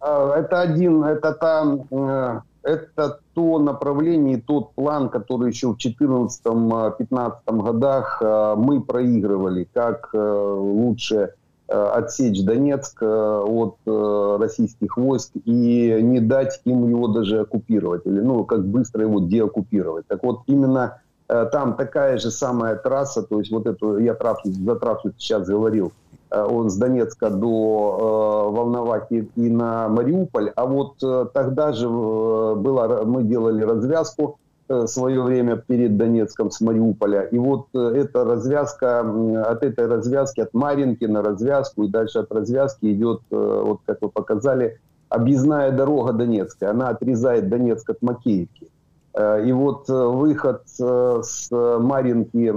Это 0.00 0.62
один, 0.62 1.04
это 1.04 1.32
та, 1.32 1.64
э, 1.90 2.40
это 2.63 3.19
то 3.33 3.59
направление, 3.59 4.41
тот 4.45 4.73
план, 4.73 5.09
который 5.09 5.49
еще 5.49 5.73
в 5.73 5.77
2014-2015 5.77 7.31
годах 7.45 8.21
э, 8.21 8.55
мы 8.57 8.81
проигрывали, 8.81 9.67
как 9.73 10.09
э, 10.13 10.17
лучше 10.17 11.33
отсечь 11.65 12.43
Донецк 12.43 13.01
от 13.01 13.77
российских 13.85 14.97
войск 14.97 15.31
и 15.45 15.97
не 16.03 16.19
дать 16.19 16.61
им 16.65 16.87
его 16.87 17.07
даже 17.07 17.39
оккупировать, 17.39 18.05
или 18.05 18.19
ну, 18.19 18.43
как 18.43 18.67
быстро 18.67 19.03
его 19.03 19.21
деоккупировать. 19.21 20.05
Так 20.07 20.21
вот, 20.23 20.41
именно 20.45 21.01
там 21.27 21.75
такая 21.75 22.17
же 22.17 22.31
самая 22.31 22.75
трасса, 22.75 23.23
то 23.23 23.39
есть 23.39 23.49
вот 23.49 23.65
эту, 23.65 23.97
я 23.97 24.13
трассу, 24.13 24.51
за 24.51 24.75
трассу 24.75 25.13
сейчас 25.17 25.47
говорил, 25.47 25.93
Э, 25.93 26.02
он 26.39 26.69
с 26.69 26.75
Донецка 26.75 27.29
до 27.29 28.49
э, 28.49 28.55
Волновахи 28.55 29.29
и 29.35 29.49
на 29.49 29.87
Мариуполь. 29.89 30.51
А 30.55 30.65
вот 30.65 30.95
э, 31.03 31.25
тогда 31.33 31.71
же 31.71 31.87
было, 31.87 33.03
мы 33.05 33.23
делали 33.23 33.63
развязку 33.63 34.39
в 34.69 34.87
свое 34.87 35.21
время 35.21 35.57
перед 35.57 35.97
Донецком 35.97 36.49
с 36.49 36.61
Мариуполя. 36.61 37.23
И 37.23 37.37
вот 37.37 37.67
эта 37.73 38.23
развязка, 38.23 39.01
от 39.45 39.63
этой 39.63 39.87
развязки, 39.87 40.39
от 40.39 40.53
Маринки 40.53 41.03
на 41.05 41.21
развязку 41.21 41.83
и 41.83 41.89
дальше 41.89 42.19
от 42.19 42.31
развязки 42.31 42.91
идет, 42.93 43.21
вот 43.29 43.81
как 43.85 43.97
вы 44.01 44.09
показали, 44.09 44.79
объездная 45.09 45.71
дорога 45.71 46.13
Донецкая. 46.13 46.71
Она 46.71 46.89
отрезает 46.89 47.49
Донецк 47.49 47.89
от 47.89 48.01
Макеевки. 48.01 48.69
Э, 49.15 49.43
и 49.45 49.51
вот 49.51 49.89
э, 49.89 49.93
выход 49.93 50.63
э, 50.79 51.21
с 51.23 51.49
Маринки, 51.51 52.51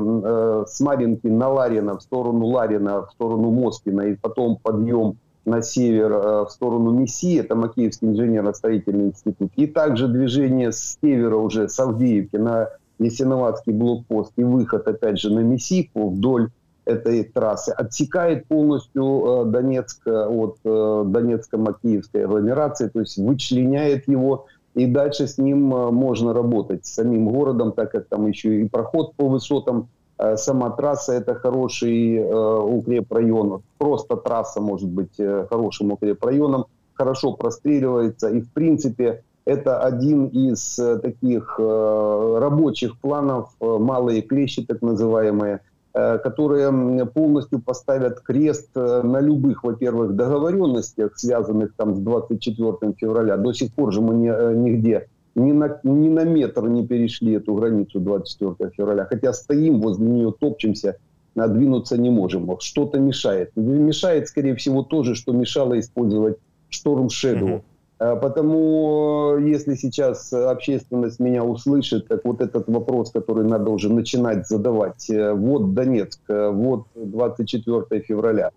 с 0.66 0.80
Маринки 0.80 1.26
на 1.26 1.48
Ларина, 1.48 1.98
в 1.98 2.02
сторону 2.02 2.46
Ларина, 2.46 3.06
в 3.06 3.10
сторону 3.12 3.50
Москвина, 3.50 4.02
и 4.02 4.14
потом 4.14 4.58
подъем 4.62 5.18
на 5.44 5.62
север 5.62 6.44
в 6.46 6.48
сторону 6.50 6.90
Мессии, 6.90 7.38
это 7.38 7.54
Макеевский 7.54 8.08
инженерно-строительный 8.08 9.06
институт. 9.06 9.52
И 9.54 9.68
также 9.68 10.08
движение 10.08 10.72
с 10.72 10.98
севера 11.00 11.36
уже 11.36 11.68
с 11.68 11.78
Авдеевки 11.78 12.34
на 12.36 12.70
Ясиноватский 12.98 13.72
блокпост 13.72 14.32
и 14.36 14.42
выход 14.42 14.88
опять 14.88 15.20
же 15.20 15.32
на 15.32 15.40
Мессику 15.40 16.10
вдоль 16.10 16.50
этой 16.84 17.22
трассы 17.22 17.70
отсекает 17.70 18.48
полностью 18.48 19.44
Донецк 19.46 20.04
от 20.06 20.58
Донецко-Макеевской 20.64 22.24
агломерации, 22.24 22.88
то 22.88 23.00
есть 23.00 23.16
вычленяет 23.16 24.08
его 24.08 24.46
и 24.76 24.86
дальше 24.86 25.26
с 25.26 25.38
ним 25.38 25.74
э, 25.74 25.90
можно 25.90 26.34
работать, 26.34 26.84
с 26.84 26.94
самим 26.94 27.28
городом, 27.28 27.72
так 27.72 27.92
как 27.92 28.08
там 28.08 28.26
еще 28.26 28.60
и 28.60 28.68
проход 28.68 29.14
по 29.16 29.26
высотам, 29.26 29.88
э, 30.18 30.36
сама 30.36 30.68
трасса 30.70 31.14
это 31.14 31.34
хороший 31.34 32.16
э, 32.16 32.58
укрепрайон, 32.58 33.62
просто 33.78 34.16
трасса 34.16 34.60
может 34.60 34.88
быть 34.88 35.16
хорошим 35.48 35.92
укрепрайоном, 35.92 36.66
хорошо 36.92 37.32
простреливается. 37.32 38.28
И 38.28 38.42
в 38.42 38.52
принципе 38.52 39.22
это 39.46 39.80
один 39.80 40.26
из 40.26 40.78
таких 41.02 41.58
рабочих 41.58 42.98
планов, 42.98 43.54
малые 43.60 44.20
клещи 44.20 44.62
так 44.62 44.82
называемые, 44.82 45.60
Э, 45.75 45.75
которые 46.22 47.06
полностью 47.06 47.60
поставят 47.60 48.20
крест 48.20 48.70
э, 48.74 49.02
на 49.02 49.20
любых, 49.20 49.64
во-первых, 49.64 50.14
договоренностях, 50.14 51.18
связанных 51.18 51.74
там 51.74 51.94
с 51.94 51.98
24 52.00 52.92
февраля. 52.98 53.36
До 53.36 53.52
сих 53.52 53.72
пор 53.72 53.92
же 53.92 54.00
мы 54.00 54.14
не, 54.14 54.28
э, 54.28 54.54
нигде 54.54 55.08
ни 55.36 55.52
на, 55.52 55.78
ни 55.84 56.08
на 56.08 56.24
метр 56.24 56.66
не 56.68 56.86
перешли 56.86 57.34
эту 57.34 57.54
границу 57.54 58.00
24 58.00 58.70
февраля. 58.76 59.04
Хотя 59.04 59.32
стоим 59.32 59.80
возле 59.80 60.06
нее, 60.06 60.34
топчемся, 60.38 60.96
а 61.36 61.46
не 61.48 62.10
можем. 62.10 62.58
Что-то 62.60 62.98
мешает. 62.98 63.50
Мешает, 63.54 64.28
скорее 64.28 64.54
всего, 64.56 64.82
то 64.82 65.02
же, 65.02 65.14
что 65.14 65.32
мешало 65.32 65.78
использовать 65.78 66.38
шторм 66.70 67.06
Shadow. 67.06 67.48
Mm-hmm. 67.48 67.62
Э, 67.98 68.16
потому 68.20 69.36
э, 69.38 69.48
если 69.48 69.74
сейчас 69.74 70.32
общественность 70.32 71.18
меня 71.18 71.44
услышит, 71.44 72.08
так 72.08 72.24
вот 72.24 72.40
этот 72.40 72.68
вопрос, 72.68 73.10
который 73.10 73.44
надо 73.44 73.70
уже 73.70 73.92
начинать 73.92 74.46
задавать, 74.46 75.08
э, 75.08 75.32
вот 75.32 75.74
Донецк, 75.74 76.20
вот 76.28 76.86
24 76.94 78.02
февраля, 78.02 78.50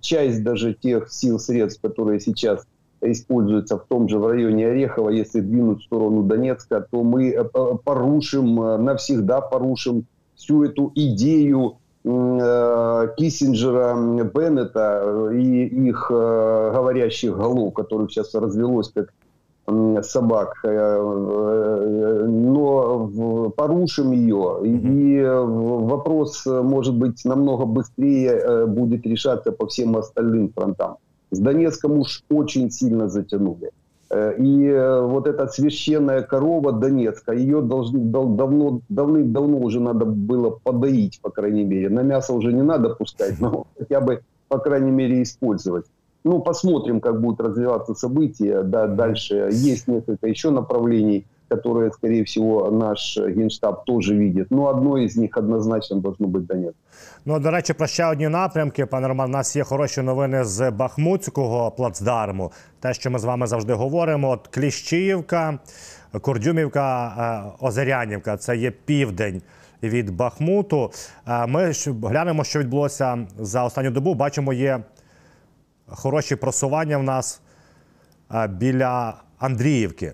часть 0.00 0.42
даже 0.42 0.74
тех 0.74 1.12
сил, 1.12 1.38
средств, 1.38 1.80
которые 1.80 2.18
сейчас 2.18 2.66
используются 3.00 3.78
в 3.78 3.84
том 3.86 4.08
же 4.08 4.18
в 4.18 4.26
районе 4.26 4.66
Орехова, 4.66 5.10
если 5.10 5.40
двинуть 5.40 5.82
в 5.82 5.84
сторону 5.84 6.24
Донецка, 6.24 6.84
то 6.90 7.04
мы 7.04 7.32
порушим, 7.84 8.56
навсегда 8.84 9.40
порушим 9.40 10.06
всю 10.34 10.64
эту 10.64 10.90
идею 10.96 11.76
Киссинджера, 12.02 13.94
Беннета 14.24 15.02
э, 15.04 15.34
и 15.36 15.66
их 15.88 16.10
э, 16.10 16.72
говорящих 16.74 17.36
голов, 17.36 17.74
которых 17.74 18.10
сейчас 18.10 18.34
развелось 18.34 18.90
как 18.94 19.12
собак, 20.02 20.54
но 22.24 23.08
порушим 23.56 24.10
ее, 24.10 24.60
и 24.64 25.22
вопрос, 25.22 26.44
может 26.46 26.96
быть, 26.96 27.24
намного 27.24 27.66
быстрее 27.66 28.66
будет 28.66 29.06
решаться 29.06 29.52
по 29.52 29.68
всем 29.68 29.96
остальным 29.96 30.50
фронтам. 30.52 30.96
С 31.30 31.38
Донецком 31.38 32.00
уж 32.00 32.24
очень 32.30 32.70
сильно 32.72 33.08
затянули. 33.08 33.70
Э, 34.10 34.34
и 34.36 34.66
э, 34.66 35.02
вот 35.02 35.28
эта 35.28 35.46
священная 35.46 36.22
корова 36.22 36.72
Донецка, 36.72 37.32
ее 37.32 37.60
должны, 37.62 38.00
давно, 38.00 38.80
давным-давно 38.88 39.58
уже 39.58 39.80
надо 39.80 40.04
было 40.04 40.50
подоить, 40.50 41.20
по 41.20 41.30
крайней 41.30 41.64
мере. 41.64 41.88
На 41.88 42.00
мясо 42.00 42.32
уже 42.32 42.52
не 42.52 42.62
надо 42.62 42.90
пускать, 42.90 43.38
но 43.40 43.66
хотя 43.78 44.00
бы, 44.00 44.22
по 44.48 44.58
крайней 44.58 44.90
мере, 44.90 45.22
использовать. 45.22 45.86
Ну, 46.24 46.40
посмотрим, 46.40 47.00
как 47.00 47.20
будут 47.20 47.40
развиваться 47.40 47.94
события. 47.94 48.62
Да, 48.62 48.88
дальше 48.88 49.48
есть 49.52 49.86
несколько 49.86 50.26
еще 50.26 50.50
направлений. 50.50 51.24
Которые, 51.50 51.90
скорее 51.92 52.22
всего, 52.24 52.70
наш 52.70 53.16
генштаб 53.16 53.84
тоже 53.84 54.14
видит. 54.14 54.50
Но 54.50 54.68
одно 54.68 54.96
из 54.98 55.16
них 55.16 55.36
однозначно 55.36 55.96
должно 55.96 56.26
быть 56.26 56.46
Донецк. 56.46 56.76
Ну, 57.24 57.40
до 57.40 57.50
речі, 57.50 57.72
про 57.72 57.86
ще 57.86 58.06
одні 58.06 58.28
напрямки. 58.28 58.86
Пане 58.86 59.08
Роман, 59.08 59.30
у 59.30 59.32
нас 59.32 59.56
є 59.56 59.64
хороші 59.64 60.02
новини 60.02 60.44
з 60.44 60.70
Бахмутського 60.70 61.70
плацдарму. 61.70 62.52
Те, 62.80 62.94
що 62.94 63.10
ми 63.10 63.18
з 63.18 63.24
вами 63.24 63.46
завжди 63.46 63.72
говоримо: 63.72 64.30
от 64.30 64.48
Кліщіївка, 64.48 65.58
Курдюмівка, 66.20 67.14
е, 67.60 67.64
Озерянівка 67.66 68.36
це 68.36 68.56
є 68.56 68.70
південь 68.70 69.42
від 69.82 70.10
Бахмуту. 70.10 70.90
Е, 71.28 71.46
Ми 71.46 71.72
глянемо, 72.02 72.44
що 72.44 72.58
відбулося 72.58 73.26
за 73.38 73.64
останню 73.64 73.90
добу. 73.90 74.14
Бачимо, 74.14 74.52
є 74.52 74.80
хороші 75.86 76.36
просування 76.36 76.98
в 76.98 77.02
нас 77.02 77.40
е, 78.34 78.46
біля 78.48 79.14
Андріївки. 79.38 80.12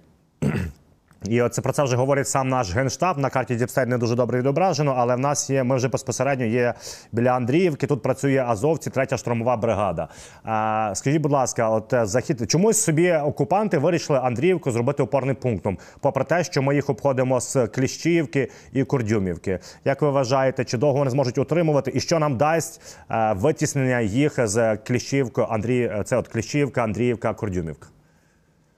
І 1.29 1.49
це 1.49 1.63
про 1.63 1.73
це 1.73 1.83
вже 1.83 1.97
говорить 1.97 2.29
сам 2.29 2.49
наш 2.49 2.75
генштаб. 2.75 3.19
На 3.19 3.31
карті 3.31 3.57
DeepState 3.57 3.89
не 3.89 3.99
дуже 3.99 4.15
добре 4.15 4.39
відображено, 4.39 4.95
але 4.99 5.17
в 5.17 5.19
нас 5.19 5.51
є. 5.51 5.65
Ми 5.65 5.77
вже 5.77 5.89
безпосередньо 5.89 6.45
є 6.45 6.75
біля 7.13 7.31
Андріївки. 7.31 7.87
Тут 7.87 8.03
працює 8.03 8.45
Азовці, 8.49 8.91
третя 8.91 9.17
штурмова 9.17 9.57
бригада. 9.57 10.09
А, 10.45 10.93
скажіть, 10.95 11.23
будь 11.23 11.33
ласка, 11.33 11.71
от 11.71 11.93
е, 11.93 12.07
захід 12.07 12.51
чомусь 12.51 12.83
собі 12.83 13.13
окупанти 13.13 13.79
вирішили 13.79 14.19
Андріївку 14.19 14.71
зробити 14.71 15.03
опорним 15.03 15.37
пунктом, 15.37 15.79
попри 16.01 16.25
те, 16.25 16.45
що 16.45 16.63
ми 16.63 16.75
їх 16.75 16.91
обходимо 16.91 17.41
з 17.41 17.67
Кліщіївки 17.67 18.51
і 18.73 18.85
Курдюмівки. 18.85 19.59
Як 19.85 20.03
ви 20.03 20.11
вважаєте, 20.11 20.65
чи 20.65 20.79
довго 20.79 20.99
вони 20.99 21.11
зможуть 21.11 21.39
утримувати, 21.39 21.93
і 21.95 22.01
що 22.01 22.19
нам 22.19 22.37
дасть 22.37 22.97
а, 23.09 23.33
витіснення 23.33 24.01
їх 24.01 24.49
з 24.49 24.77
Кліщівкою 24.77 25.47
Андрій? 25.51 25.93
Це 26.05 26.17
от 26.17 26.29
Кліщівка, 26.29 26.83
Андріївка, 26.83 27.35
Курдюмівка? 27.35 27.89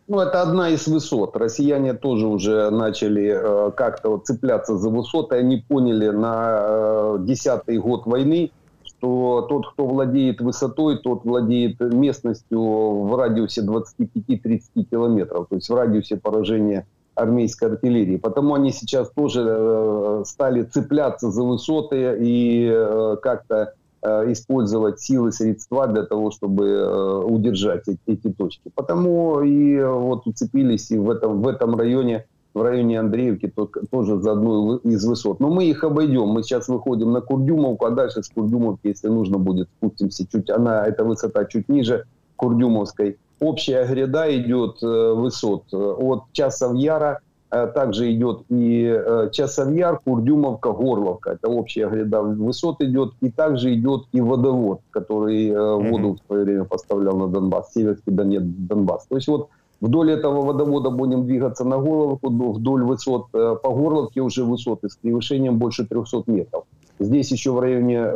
Ну, 0.09 0.21
это 0.21 0.41
одна 0.41 0.71
из 0.71 0.89
высот. 0.89 1.37
Россияне 1.37 1.93
тоже 1.93 2.27
уже 2.27 2.71
начали 2.71 3.27
э, 3.27 3.71
как-то 3.73 4.13
вот 4.13 4.25
цепляться 4.25 4.79
за 4.79 4.89
высоты. 4.89 5.37
Они 5.37 5.59
поняли 5.59 6.09
на 6.09 6.57
э, 6.61 7.17
десятый 7.21 7.77
год 7.77 8.07
войны, 8.07 8.51
что 8.85 9.43
тот, 9.51 9.71
кто 9.71 9.87
владеет 9.87 10.41
высотой, 10.41 10.97
тот 10.97 11.27
владеет 11.27 11.79
местностью 11.81 12.59
в 13.03 13.15
радиусе 13.19 13.61
25-30 13.61 14.85
километров, 14.91 15.47
то 15.51 15.57
есть 15.57 15.69
в 15.69 15.75
радиусе 15.75 16.17
поражения 16.17 16.87
армейской 17.15 17.69
артиллерии. 17.69 18.17
Потому 18.17 18.55
они 18.55 18.73
сейчас 18.73 19.11
тоже 19.11 19.45
э, 19.47 20.23
стали 20.25 20.63
цепляться 20.63 21.31
за 21.31 21.43
высоты 21.43 22.17
и 22.19 22.67
э, 22.73 23.17
как-то 23.21 23.75
использовать 24.03 25.01
силы, 25.01 25.33
средства 25.33 25.87
для 25.87 26.05
того, 26.05 26.31
чтобы 26.31 26.67
э, 26.67 27.23
удержать 27.25 27.89
эти, 27.89 27.99
эти 28.07 28.33
точки. 28.33 28.71
Потому 28.75 29.43
и 29.43 29.83
вот 29.83 30.27
уцепились 30.27 30.91
и 30.91 30.99
в 30.99 31.11
этом, 31.11 31.43
в 31.43 31.49
этом 31.49 31.75
районе, 31.77 32.27
в 32.55 32.63
районе 32.63 33.01
Андреевки 33.01 33.49
то, 33.49 33.69
тоже 33.91 34.21
за 34.21 34.33
одну 34.33 34.77
из 34.77 35.05
высот. 35.05 35.41
Но 35.41 35.49
мы 35.49 35.65
их 35.65 35.85
обойдем. 35.85 36.29
Мы 36.29 36.43
сейчас 36.43 36.69
выходим 36.69 37.13
на 37.13 37.21
Курдюмовку, 37.21 37.87
а 37.87 37.91
дальше 37.91 38.23
с 38.23 38.29
Курдюмовки, 38.29 38.89
если 38.89 39.09
нужно 39.09 39.39
будет, 39.39 39.69
спустимся 39.79 40.27
чуть, 40.31 40.51
она, 40.51 40.87
эта 40.87 41.05
высота 41.05 41.45
чуть 41.45 41.69
ниже 41.69 42.05
Курдюмовской. 42.37 43.19
Общая 43.41 43.87
гряда 43.87 44.37
идет 44.37 44.83
э, 44.83 45.13
высот 45.13 45.65
от 45.73 46.25
Часов 46.33 46.75
Яра 46.75 47.21
Э, 47.21 47.28
также 47.51 48.13
идет 48.13 48.43
и 48.51 48.85
э, 48.85 49.31
Часовьяр, 49.33 50.01
Курдюмовка, 50.05 50.73
Горловка. 50.73 51.31
Это 51.31 51.49
общая 51.49 51.89
гряда 51.89 52.21
высот 52.21 52.83
идет. 52.83 53.15
И 53.23 53.31
также 53.31 53.75
идет 53.75 54.05
и 54.13 54.21
водовод, 54.21 54.81
который 54.91 55.49
э, 55.49 55.75
воду 55.75 56.15
в 56.15 56.27
свое 56.27 56.45
время 56.45 56.65
поставлял 56.65 57.17
на 57.17 57.29
Донбасс, 57.29 57.73
Северский 57.73 58.13
Донбасс. 58.13 59.07
То 59.07 59.17
есть 59.17 59.29
вот 59.29 59.49
вдоль 59.81 60.13
этого 60.13 60.43
водовода 60.43 60.91
будем 60.91 61.25
двигаться 61.25 61.65
на 61.65 61.79
Горловку, 61.79 62.29
вдоль 62.29 62.85
высот 62.85 63.31
по 63.31 63.71
Горловке 63.71 64.21
уже 64.21 64.45
высоты 64.45 64.91
с 64.91 64.97
превышением 64.97 65.57
больше 65.57 65.87
300 65.87 66.25
метров. 66.27 66.65
Здесь 66.99 67.33
еще 67.33 67.53
в 67.53 67.61
районе 67.61 68.13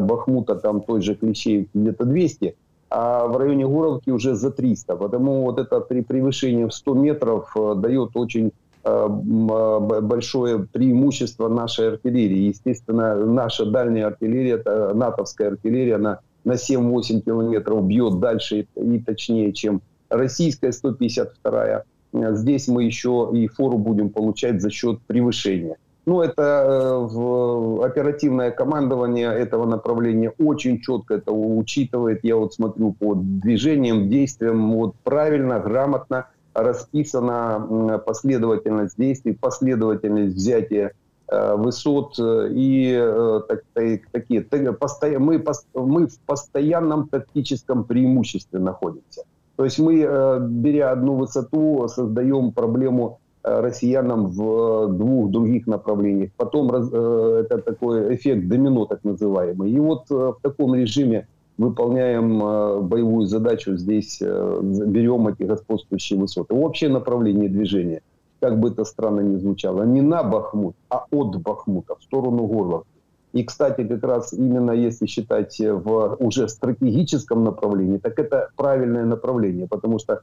Бахмута, 0.00 0.56
там 0.56 0.82
той 0.82 1.00
же 1.00 1.14
Клещеевки 1.14 1.70
где-то 1.72 2.04
200, 2.04 2.56
а 2.90 3.28
в 3.28 3.36
районе 3.38 3.66
Горловки 3.66 4.10
уже 4.10 4.34
за 4.34 4.50
300. 4.50 4.96
Потому 4.96 5.44
вот 5.44 5.58
это 5.58 5.80
при 5.80 6.02
превышении 6.02 6.64
в 6.64 6.74
100 6.74 6.94
метров 6.94 7.56
дает 7.76 8.10
очень 8.16 8.50
Э, 8.50 8.50
э, 8.50 8.63
большое 8.84 10.60
преимущество 10.60 11.48
нашей 11.48 11.88
артиллерии. 11.88 12.48
Естественно, 12.48 13.14
наша 13.16 13.64
дальняя 13.64 14.08
артиллерия, 14.08 14.56
это 14.56 14.92
натовская 14.94 15.48
артиллерия, 15.52 15.96
она 15.96 16.20
на 16.44 16.52
7-8 16.52 17.20
километров 17.20 17.84
бьет 17.86 18.20
дальше 18.20 18.66
и 18.76 18.98
точнее, 18.98 19.52
чем 19.52 19.80
российская 20.10 20.70
152-я. 20.70 21.84
Здесь 22.34 22.68
мы 22.68 22.84
еще 22.84 23.30
и 23.32 23.48
фору 23.48 23.78
будем 23.78 24.10
получать 24.10 24.60
за 24.60 24.70
счет 24.70 25.00
превышения. 25.06 25.76
Ну, 26.06 26.20
это 26.20 26.42
э, 26.42 27.84
оперативное 27.86 28.50
командование 28.50 29.32
этого 29.32 29.64
направления 29.64 30.34
очень 30.38 30.80
четко 30.80 31.14
это 31.14 31.32
учитывает. 31.32 32.20
Я 32.22 32.36
вот 32.36 32.52
смотрю 32.52 32.92
по 32.92 33.14
движениям, 33.14 34.10
действиям, 34.10 34.74
вот 34.74 34.96
правильно, 35.02 35.58
грамотно 35.60 36.26
расписана 36.54 38.00
последовательность 38.06 38.96
действий, 38.96 39.32
последовательность 39.32 40.36
взятия 40.36 40.92
э, 41.28 41.56
высот 41.56 42.18
э, 42.18 42.48
и 42.52 42.94
э, 42.96 43.40
так, 43.48 43.62
такие 44.12 44.46
мы, 45.18 45.44
мы 45.74 46.06
в 46.06 46.18
постоянном 46.20 47.08
тактическом 47.08 47.84
преимуществе 47.84 48.60
находимся. 48.60 49.24
То 49.56 49.64
есть 49.64 49.78
мы, 49.78 49.94
беря 50.48 50.90
одну 50.90 51.14
высоту, 51.14 51.86
создаем 51.86 52.50
проблему 52.50 53.20
россиянам 53.44 54.26
в 54.26 54.88
двух 54.88 55.30
других 55.30 55.68
направлениях. 55.68 56.30
Потом 56.36 56.74
это 56.74 57.58
такой 57.58 58.16
эффект 58.16 58.48
домино, 58.48 58.86
так 58.86 59.04
называемый. 59.04 59.70
И 59.70 59.78
вот 59.78 60.10
в 60.10 60.38
таком 60.42 60.74
режиме 60.74 61.28
выполняем 61.58 62.42
э, 62.42 62.80
боевую 62.80 63.26
задачу, 63.26 63.76
здесь 63.76 64.18
э, 64.20 64.60
берем 64.62 65.28
эти 65.28 65.44
господствующие 65.44 66.18
высоты. 66.18 66.54
Общее 66.54 66.90
направление 66.90 67.48
движения, 67.48 68.02
как 68.40 68.58
бы 68.58 68.70
это 68.70 68.84
странно 68.84 69.20
ни 69.20 69.36
звучало, 69.36 69.84
не 69.84 70.02
на 70.02 70.22
Бахмут, 70.22 70.74
а 70.88 71.04
от 71.10 71.36
Бахмута, 71.36 71.94
в 71.96 72.02
сторону 72.02 72.46
Горловки. 72.46 72.88
И, 73.32 73.42
кстати, 73.42 73.84
как 73.86 74.02
раз 74.04 74.32
именно 74.32 74.70
если 74.72 75.06
считать 75.06 75.58
в 75.58 76.16
уже 76.20 76.48
стратегическом 76.48 77.42
направлении, 77.42 77.98
так 77.98 78.18
это 78.18 78.50
правильное 78.56 79.04
направление, 79.04 79.66
потому 79.66 79.98
что 79.98 80.20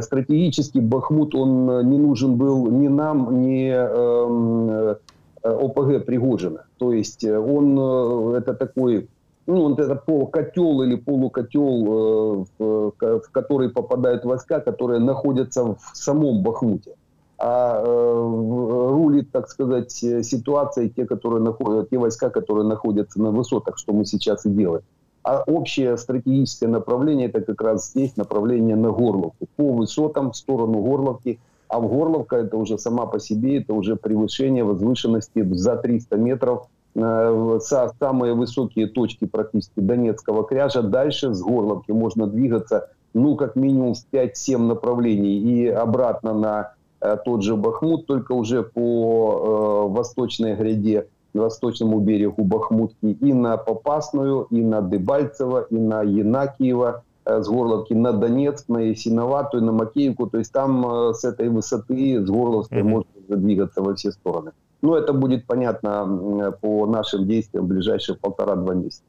стратегический 0.00 0.80
Бахмут, 0.80 1.34
он 1.34 1.88
не 1.90 1.98
нужен 1.98 2.36
был 2.36 2.70
ни 2.70 2.86
нам, 2.86 3.40
ни 3.40 3.68
э, 3.68 4.94
ОПГ 5.42 6.04
Пригожина. 6.04 6.66
То 6.78 6.92
есть 6.92 7.24
он, 7.24 8.34
это 8.36 8.54
такой 8.54 9.08
ну, 9.46 9.68
вот 9.68 9.78
это 9.78 9.94
полукотел 9.94 10.82
или 10.82 10.96
полукотел, 10.96 12.44
э, 12.58 12.90
в 12.98 13.30
который 13.30 13.70
попадают 13.70 14.24
войска, 14.24 14.60
которые 14.60 15.00
находятся 15.00 15.64
в 15.64 15.78
самом 15.92 16.42
Бахмуте. 16.42 16.94
А 17.38 17.82
э, 17.84 18.90
рулит, 18.90 19.30
так 19.30 19.48
сказать, 19.48 19.92
ситуация 19.92 20.88
те, 20.88 21.06
которые 21.06 21.42
находят, 21.42 21.90
те 21.90 21.98
войска, 21.98 22.30
которые 22.30 22.66
находятся 22.66 23.20
на 23.20 23.30
высотах, 23.30 23.78
что 23.78 23.92
мы 23.92 24.04
сейчас 24.04 24.46
и 24.46 24.50
делаем. 24.50 24.82
А 25.22 25.42
общее 25.46 25.96
стратегическое 25.96 26.68
направление 26.68 27.28
это 27.28 27.42
как 27.42 27.60
раз 27.60 27.90
здесь 27.90 28.16
направление 28.16 28.76
на 28.76 28.90
Горловку. 28.90 29.46
По 29.56 29.72
высотам 29.72 30.32
в 30.32 30.36
сторону 30.36 30.80
Горловки. 30.82 31.38
А 31.68 31.80
в 31.80 31.88
Горловка 31.88 32.36
это 32.36 32.56
уже 32.56 32.78
сама 32.78 33.06
по 33.06 33.18
себе, 33.18 33.60
это 33.60 33.74
уже 33.74 33.96
превышение 33.96 34.62
возвышенности 34.62 35.42
за 35.52 35.76
300 35.76 36.16
метров 36.16 36.68
Э, 36.68 36.75
самые 36.96 38.34
высокие 38.34 38.86
точки 38.86 39.26
практически 39.26 39.80
Донецкого 39.80 40.44
кряжа. 40.44 40.82
Дальше 40.82 41.34
с 41.34 41.42
Горловки 41.42 41.90
можно 41.92 42.26
двигаться, 42.26 42.90
ну, 43.12 43.36
как 43.36 43.56
минимум 43.56 43.94
в 43.94 44.04
5-7 44.12 44.58
направлений 44.58 45.38
и 45.38 45.68
обратно 45.68 46.32
на 46.32 46.72
э, 47.00 47.16
тот 47.24 47.42
же 47.42 47.56
Бахмут, 47.56 48.06
только 48.06 48.32
уже 48.32 48.62
по 48.62 49.86
э, 49.88 49.92
восточной 49.92 50.54
гряде, 50.54 51.08
восточному 51.34 52.00
берегу 52.00 52.44
Бахмутки, 52.44 53.06
и 53.06 53.32
на 53.32 53.56
Попасную, 53.56 54.46
и 54.50 54.62
на 54.62 54.80
Дебальцево, 54.80 55.66
и 55.68 55.76
на 55.76 56.02
Янакиево, 56.02 57.04
э, 57.26 57.42
с 57.42 57.48
Горловки 57.48 57.92
на 57.92 58.12
Донецк, 58.12 58.68
на 58.68 58.78
Ясиноватую, 58.78 59.64
на 59.64 59.72
Макеевку. 59.72 60.28
То 60.28 60.38
есть 60.38 60.52
там 60.52 60.86
э, 60.86 61.14
с 61.14 61.24
этой 61.24 61.48
высоты, 61.48 62.24
с 62.24 62.30
Горловской, 62.30 62.80
mm-hmm. 62.80 62.82
можно 62.84 63.36
двигаться 63.36 63.82
во 63.82 63.94
все 63.94 64.12
стороны. 64.12 64.52
Но 64.82 64.96
это 64.96 65.12
будет 65.12 65.46
понятно 65.46 66.52
по 66.60 66.86
нашим 66.86 67.26
действиям 67.26 67.64
в 67.64 67.68
ближайшие 67.68 68.16
полтора-два 68.16 68.74
месяца. 68.74 69.02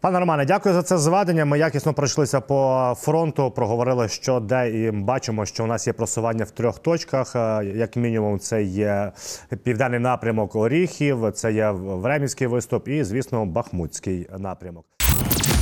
Пане 0.00 0.18
Романе, 0.18 0.44
дякую 0.44 0.74
за 0.74 0.82
це 0.82 0.98
зведення. 0.98 1.44
Ми 1.44 1.58
якісно 1.58 1.94
пройшлися 1.94 2.40
по 2.40 2.92
фронту, 2.96 3.50
проговорили, 3.50 4.08
що 4.08 4.40
де 4.40 4.70
і 4.70 4.90
бачимо, 4.90 5.46
що 5.46 5.64
у 5.64 5.66
нас 5.66 5.86
є 5.86 5.92
просування 5.92 6.44
в 6.44 6.50
трьох 6.50 6.78
точках. 6.78 7.36
Е, 7.36 7.64
як 7.64 7.96
мінімум, 7.96 8.38
це 8.38 8.62
є 8.62 9.12
південний 9.62 10.00
напрямок 10.00 10.56
Оріхів, 10.56 11.32
це 11.32 11.52
є 11.52 11.70
Времівський 11.70 12.46
виступ 12.46 12.88
і, 12.88 13.04
звісно, 13.04 13.46
Бахмутський 13.46 14.28
напрямок. 14.38 14.84